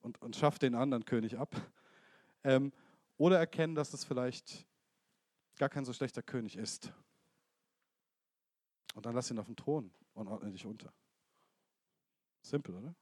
und, 0.00 0.20
und 0.22 0.36
schaff 0.36 0.58
den 0.58 0.74
anderen 0.74 1.04
König 1.04 1.38
ab, 1.38 1.54
ähm, 2.44 2.72
oder 3.16 3.38
erkennen, 3.38 3.74
dass 3.74 3.92
es 3.92 4.04
vielleicht 4.04 4.66
gar 5.58 5.68
kein 5.68 5.84
so 5.84 5.92
schlechter 5.92 6.22
König 6.22 6.56
ist. 6.56 6.92
Und 8.94 9.06
dann 9.06 9.14
lass 9.14 9.30
ihn 9.30 9.38
auf 9.38 9.46
den 9.46 9.56
Thron 9.56 9.90
und 10.14 10.28
ordne 10.28 10.50
dich 10.50 10.66
unter. 10.66 10.92
Simpel, 12.42 12.74
oder? 12.76 12.94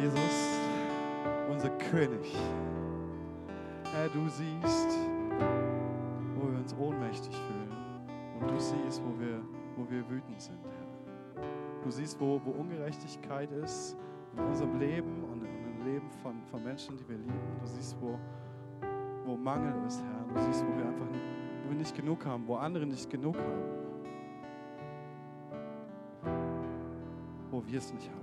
Jesus, 0.00 0.60
unser 1.48 1.70
König. 1.78 2.34
Herr, 3.92 4.08
du 4.08 4.28
siehst, 4.28 4.98
wo 6.34 6.50
wir 6.50 6.58
uns 6.58 6.74
ohnmächtig 6.74 7.34
fühlen. 7.34 7.72
Und 8.40 8.50
du 8.50 8.58
siehst, 8.58 9.02
wo 9.02 9.18
wir, 9.20 9.42
wo 9.76 9.88
wir 9.88 10.08
wütend 10.10 10.40
sind, 10.40 10.64
Herr. 10.64 10.91
Du 11.82 11.90
siehst, 11.90 12.20
wo, 12.20 12.40
wo 12.44 12.50
Ungerechtigkeit 12.52 13.50
ist 13.50 13.96
in 14.36 14.44
unserem 14.44 14.78
Leben 14.78 15.24
und 15.24 15.44
im 15.44 15.84
Leben 15.84 16.08
von, 16.22 16.42
von 16.44 16.62
Menschen, 16.62 16.96
die 16.96 17.08
wir 17.08 17.18
lieben. 17.18 17.40
Du 17.60 17.66
siehst, 17.66 17.96
wo, 18.00 18.18
wo 19.26 19.36
Mangel 19.36 19.74
ist, 19.86 20.00
Herr. 20.00 20.34
Du 20.34 20.40
siehst, 20.40 20.64
wo 20.64 20.76
wir 20.78 20.86
einfach 20.86 21.06
wo 21.64 21.70
wir 21.70 21.76
nicht 21.76 21.94
genug 21.94 22.24
haben, 22.24 22.46
wo 22.46 22.54
andere 22.54 22.86
nicht 22.86 23.10
genug 23.10 23.36
haben. 23.36 23.62
Wo 27.50 27.62
wir 27.66 27.78
es 27.78 27.92
nicht 27.92 28.08
haben. 28.08 28.22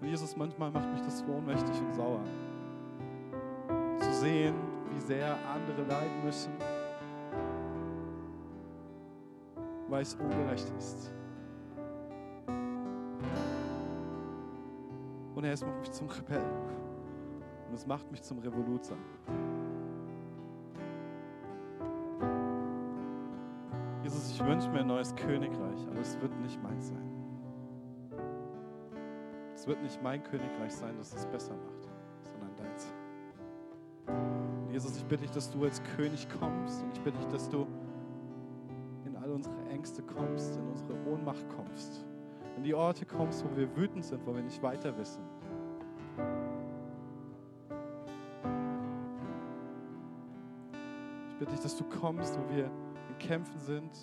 Und 0.00 0.08
Jesus, 0.08 0.36
manchmal 0.36 0.70
macht 0.70 0.92
mich 0.92 1.02
das 1.02 1.18
so 1.20 1.24
ohnmächtig 1.26 1.80
und 1.80 1.94
sauer. 1.94 2.20
Zu 3.98 4.12
sehen, 4.12 4.54
wie 4.92 5.00
sehr 5.00 5.36
andere 5.52 5.82
leiden 5.88 6.24
müssen, 6.24 6.52
weil 9.98 10.04
es 10.04 10.14
ungerecht 10.14 10.72
ist. 10.78 11.12
Und 15.34 15.42
er, 15.42 15.50
macht 15.66 15.80
mich 15.80 15.90
zum 15.90 16.06
Rebell. 16.08 16.44
Und 17.68 17.74
es 17.74 17.84
macht 17.84 18.08
mich 18.12 18.22
zum 18.22 18.38
Revoluzer. 18.38 18.94
Jesus, 24.04 24.30
ich 24.30 24.44
wünsche 24.44 24.70
mir 24.70 24.82
ein 24.82 24.86
neues 24.86 25.16
Königreich, 25.16 25.88
aber 25.90 25.98
es 25.98 26.20
wird 26.20 26.38
nicht 26.42 26.62
meins 26.62 26.90
sein. 26.90 27.10
Es 29.56 29.66
wird 29.66 29.82
nicht 29.82 30.00
mein 30.00 30.22
Königreich 30.22 30.76
sein, 30.76 30.94
das 30.96 31.12
es 31.12 31.26
besser 31.26 31.56
macht, 31.56 31.90
sondern 32.22 32.54
deins. 32.54 32.94
Und 34.06 34.70
Jesus, 34.70 34.96
ich 34.96 35.04
bitte 35.06 35.22
dich, 35.22 35.32
dass 35.32 35.50
du 35.50 35.64
als 35.64 35.82
König 35.96 36.28
kommst 36.38 36.84
und 36.84 36.92
ich 36.92 37.00
bitte 37.00 37.18
dich, 37.18 37.26
dass 37.26 37.48
du 37.48 37.66
Ängste 39.78 40.02
kommst, 40.02 40.56
in 40.56 40.66
unsere 40.66 40.92
Ohnmacht 41.06 41.48
kommst, 41.50 42.04
in 42.56 42.64
die 42.64 42.74
Orte 42.74 43.06
kommst, 43.06 43.44
wo 43.44 43.56
wir 43.56 43.76
wütend 43.76 44.04
sind, 44.04 44.26
wo 44.26 44.34
wir 44.34 44.42
nicht 44.42 44.60
weiter 44.60 44.96
wissen. 44.98 45.22
Ich 51.30 51.38
bitte 51.38 51.52
dich, 51.52 51.60
dass 51.60 51.76
du 51.76 51.84
kommst, 51.84 52.36
wo 52.36 52.56
wir 52.56 52.64
in 52.64 53.18
Kämpfen 53.20 53.56
sind 53.60 53.96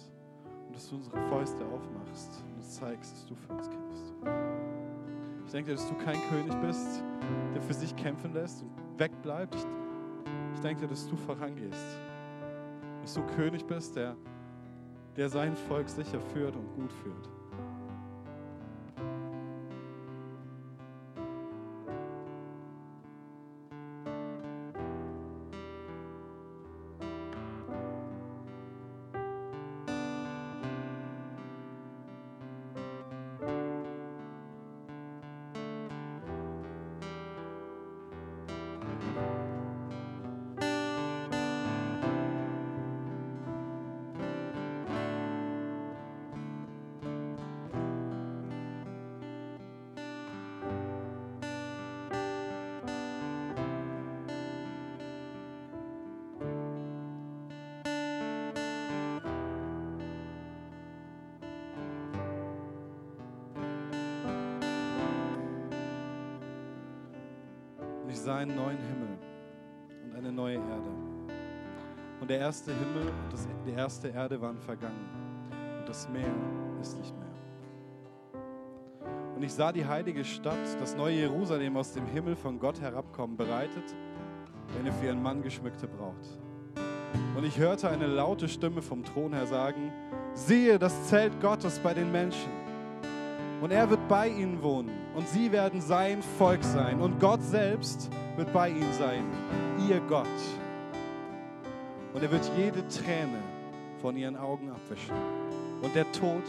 und 0.66 0.74
dass 0.74 0.90
du 0.90 0.96
unsere 0.96 1.20
Fäuste 1.28 1.66
aufmachst 1.66 2.42
und 2.48 2.56
uns 2.56 2.76
zeigst, 2.76 3.12
dass 3.12 3.26
du 3.26 3.36
für 3.36 3.52
uns 3.52 3.70
kämpfst. 3.70 4.14
Ich 5.46 5.52
denke, 5.52 5.74
dass 5.74 5.90
du 5.90 5.96
kein 5.96 6.22
König 6.30 6.56
bist, 6.62 7.04
der 7.54 7.62
für 7.62 7.74
sich 7.74 7.94
kämpfen 7.98 8.34
lässt 8.34 8.62
und 8.62 8.72
wegbleibt. 8.98 9.58
Ich, 10.54 10.62
denke, 10.62 10.88
dass 10.88 11.06
du 11.10 11.18
vorangehst. 11.18 12.00
Dass 13.02 13.14
du 13.14 13.22
König 13.36 13.66
bist, 13.68 13.98
der, 13.98 14.16
der 15.18 15.30
sein 15.30 15.55
Volk 15.55 15.89
sicher 15.89 16.20
führt 16.34 16.55
und 16.55 16.76
gut 16.76 16.91
führt. 17.03 17.30
Und 68.26 68.32
ich 68.32 68.34
sah 68.34 68.38
einen 68.38 68.56
neuen 68.56 68.80
Himmel 68.80 69.18
und 70.04 70.16
eine 70.16 70.32
neue 70.32 70.56
Erde. 70.56 70.90
Und 72.20 72.28
der 72.28 72.40
erste 72.40 72.72
Himmel 72.72 73.04
und 73.04 73.32
das, 73.32 73.48
die 73.68 73.72
erste 73.72 74.08
Erde 74.08 74.42
waren 74.42 74.58
vergangen. 74.58 75.06
Und 75.80 75.88
das 75.88 76.10
Meer 76.10 76.34
ist 76.82 76.98
nicht 76.98 77.14
mehr. 77.16 78.42
Und 79.36 79.44
ich 79.44 79.54
sah 79.54 79.72
die 79.72 79.86
heilige 79.86 80.26
Stadt, 80.26 80.58
das 80.80 80.96
neue 80.96 81.18
Jerusalem 81.18 81.78
aus 81.78 81.94
dem 81.94 82.08
Himmel 82.08 82.36
von 82.36 82.60
Gott 82.60 82.82
herabkommen, 82.82 83.38
bereitet, 83.38 83.96
eine 84.80 84.92
für 84.92 85.06
ihren 85.06 85.22
Mann 85.22 85.44
geschmückte 85.44 85.88
Braut. 85.88 86.16
Und 87.38 87.44
ich 87.44 87.60
hörte 87.60 87.90
eine 87.90 88.08
laute 88.08 88.48
Stimme 88.48 88.82
vom 88.82 89.04
Thron 89.04 89.34
her 89.34 89.46
sagen, 89.46 89.92
siehe 90.34 90.80
das 90.80 91.10
Zelt 91.10 91.40
Gottes 91.42 91.78
bei 91.78 91.94
den 91.94 92.12
Menschen. 92.12 92.50
Und 93.62 93.70
er 93.70 93.88
wird 93.88 94.08
bei 94.08 94.30
ihnen 94.30 94.64
wohnen 94.64 95.05
und 95.16 95.28
sie 95.30 95.51
werden 95.51 95.82
sein 95.82 96.22
Volk 96.38 96.63
sein. 96.63 96.99
Und 96.99 97.20
Gott 97.20 97.41
selbst 97.41 98.09
wird 98.36 98.51
bei 98.53 98.70
ihnen 98.70 98.93
sein, 98.93 99.24
ihr 99.89 99.99
Gott. 100.01 100.28
Und 102.13 102.22
er 102.22 102.32
wird 102.32 102.49
jede 102.57 102.88
Träne 102.88 103.39
von 104.01 104.16
ihren 104.18 104.36
Augen 104.36 104.70
abwischen. 104.70 105.16
Und 105.82 105.95
der 105.95 106.11
Tod 106.11 106.43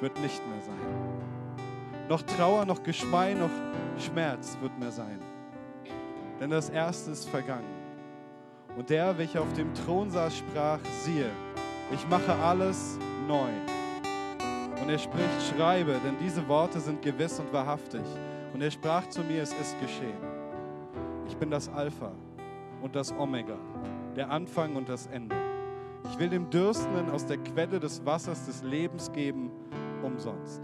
wird 0.00 0.18
nicht 0.20 0.40
mehr 0.48 0.62
sein. 0.62 2.06
Noch 2.08 2.22
Trauer, 2.22 2.64
noch 2.64 2.82
Geschmei, 2.82 3.34
noch 3.34 3.50
Schmerz 3.98 4.56
wird 4.60 4.78
mehr 4.78 4.92
sein. 4.92 5.20
Denn 6.40 6.50
das 6.50 6.70
Erste 6.70 7.10
ist 7.10 7.28
vergangen. 7.28 7.64
Und 8.76 8.90
der, 8.90 9.16
welcher 9.18 9.40
auf 9.40 9.52
dem 9.54 9.72
Thron 9.74 10.10
saß, 10.10 10.36
sprach, 10.36 10.78
siehe, 11.02 11.30
ich 11.92 12.06
mache 12.08 12.34
alles 12.34 12.98
neu. 13.26 13.50
Und 14.86 14.92
er 14.92 15.00
spricht, 15.00 15.42
schreibe, 15.52 15.98
denn 16.04 16.14
diese 16.20 16.46
Worte 16.46 16.78
sind 16.78 17.02
gewiss 17.02 17.40
und 17.40 17.52
wahrhaftig. 17.52 18.04
Und 18.54 18.62
er 18.62 18.70
sprach 18.70 19.04
zu 19.08 19.20
mir, 19.22 19.42
es 19.42 19.52
ist 19.52 19.76
geschehen. 19.80 20.16
Ich 21.26 21.36
bin 21.36 21.50
das 21.50 21.68
Alpha 21.68 22.12
und 22.80 22.94
das 22.94 23.10
Omega, 23.10 23.58
der 24.14 24.30
Anfang 24.30 24.76
und 24.76 24.88
das 24.88 25.08
Ende. 25.08 25.34
Ich 26.08 26.16
will 26.20 26.28
dem 26.28 26.48
Dürstenden 26.50 27.10
aus 27.10 27.26
der 27.26 27.38
Quelle 27.38 27.80
des 27.80 28.06
Wassers 28.06 28.46
des 28.46 28.62
Lebens 28.62 29.10
geben, 29.10 29.50
umsonst. 30.04 30.62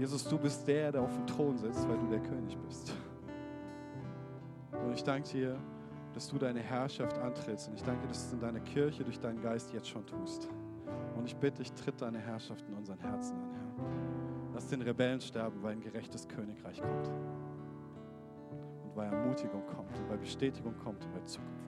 Jesus, 0.00 0.26
du 0.26 0.36
bist 0.36 0.66
der, 0.66 0.90
der 0.90 1.02
auf 1.02 1.14
dem 1.14 1.28
Thron 1.28 1.56
sitzt, 1.56 1.88
weil 1.88 1.98
du 1.98 2.08
der 2.08 2.18
König 2.18 2.58
bist. 2.66 2.92
Und 4.72 4.94
ich 4.94 5.04
danke 5.04 5.28
dir, 5.28 5.56
dass 6.18 6.30
du 6.30 6.36
deine 6.36 6.58
Herrschaft 6.58 7.16
antrittst. 7.18 7.68
Und 7.68 7.74
ich 7.74 7.82
danke, 7.84 8.08
dass 8.08 8.22
du 8.22 8.26
es 8.26 8.32
in 8.32 8.40
deiner 8.40 8.58
Kirche 8.58 9.04
durch 9.04 9.20
deinen 9.20 9.40
Geist 9.40 9.72
jetzt 9.72 9.88
schon 9.88 10.04
tust. 10.04 10.48
Und 11.16 11.26
ich 11.26 11.36
bitte 11.36 11.58
dich, 11.58 11.72
tritt 11.74 12.02
deine 12.02 12.18
Herrschaft 12.18 12.66
in 12.68 12.74
unseren 12.74 12.98
Herzen 12.98 13.36
an, 13.36 13.50
Herr. 13.52 14.52
Lass 14.52 14.66
den 14.66 14.82
Rebellen 14.82 15.20
sterben, 15.20 15.62
weil 15.62 15.74
ein 15.74 15.80
gerechtes 15.80 16.26
Königreich 16.26 16.82
kommt. 16.82 17.06
Und 18.82 18.96
weil 18.96 19.12
Ermutigung 19.12 19.64
kommt 19.66 19.96
und 19.96 20.10
weil 20.10 20.18
Bestätigung 20.18 20.76
kommt 20.78 21.04
und 21.04 21.14
weil 21.14 21.24
Zukunft 21.24 21.67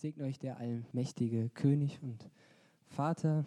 Segne 0.00 0.26
euch 0.26 0.38
der 0.38 0.58
allmächtige 0.58 1.48
König 1.48 1.98
und 2.02 2.30
Vater. 2.86 3.44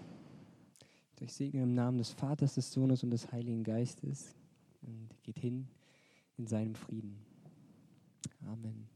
Ich 1.21 1.33
segne 1.33 1.63
im 1.63 1.73
Namen 1.73 1.97
des 1.97 2.11
Vaters, 2.11 2.55
des 2.55 2.73
Sohnes 2.73 3.05
und 3.05 3.11
des 3.11 3.31
Heiligen 3.31 3.63
Geistes. 3.63 4.35
Und 4.81 5.07
geht 5.23 5.39
hin 5.39 5.69
in 6.37 6.47
seinem 6.47 6.75
Frieden. 6.75 7.15
Amen. 8.45 8.89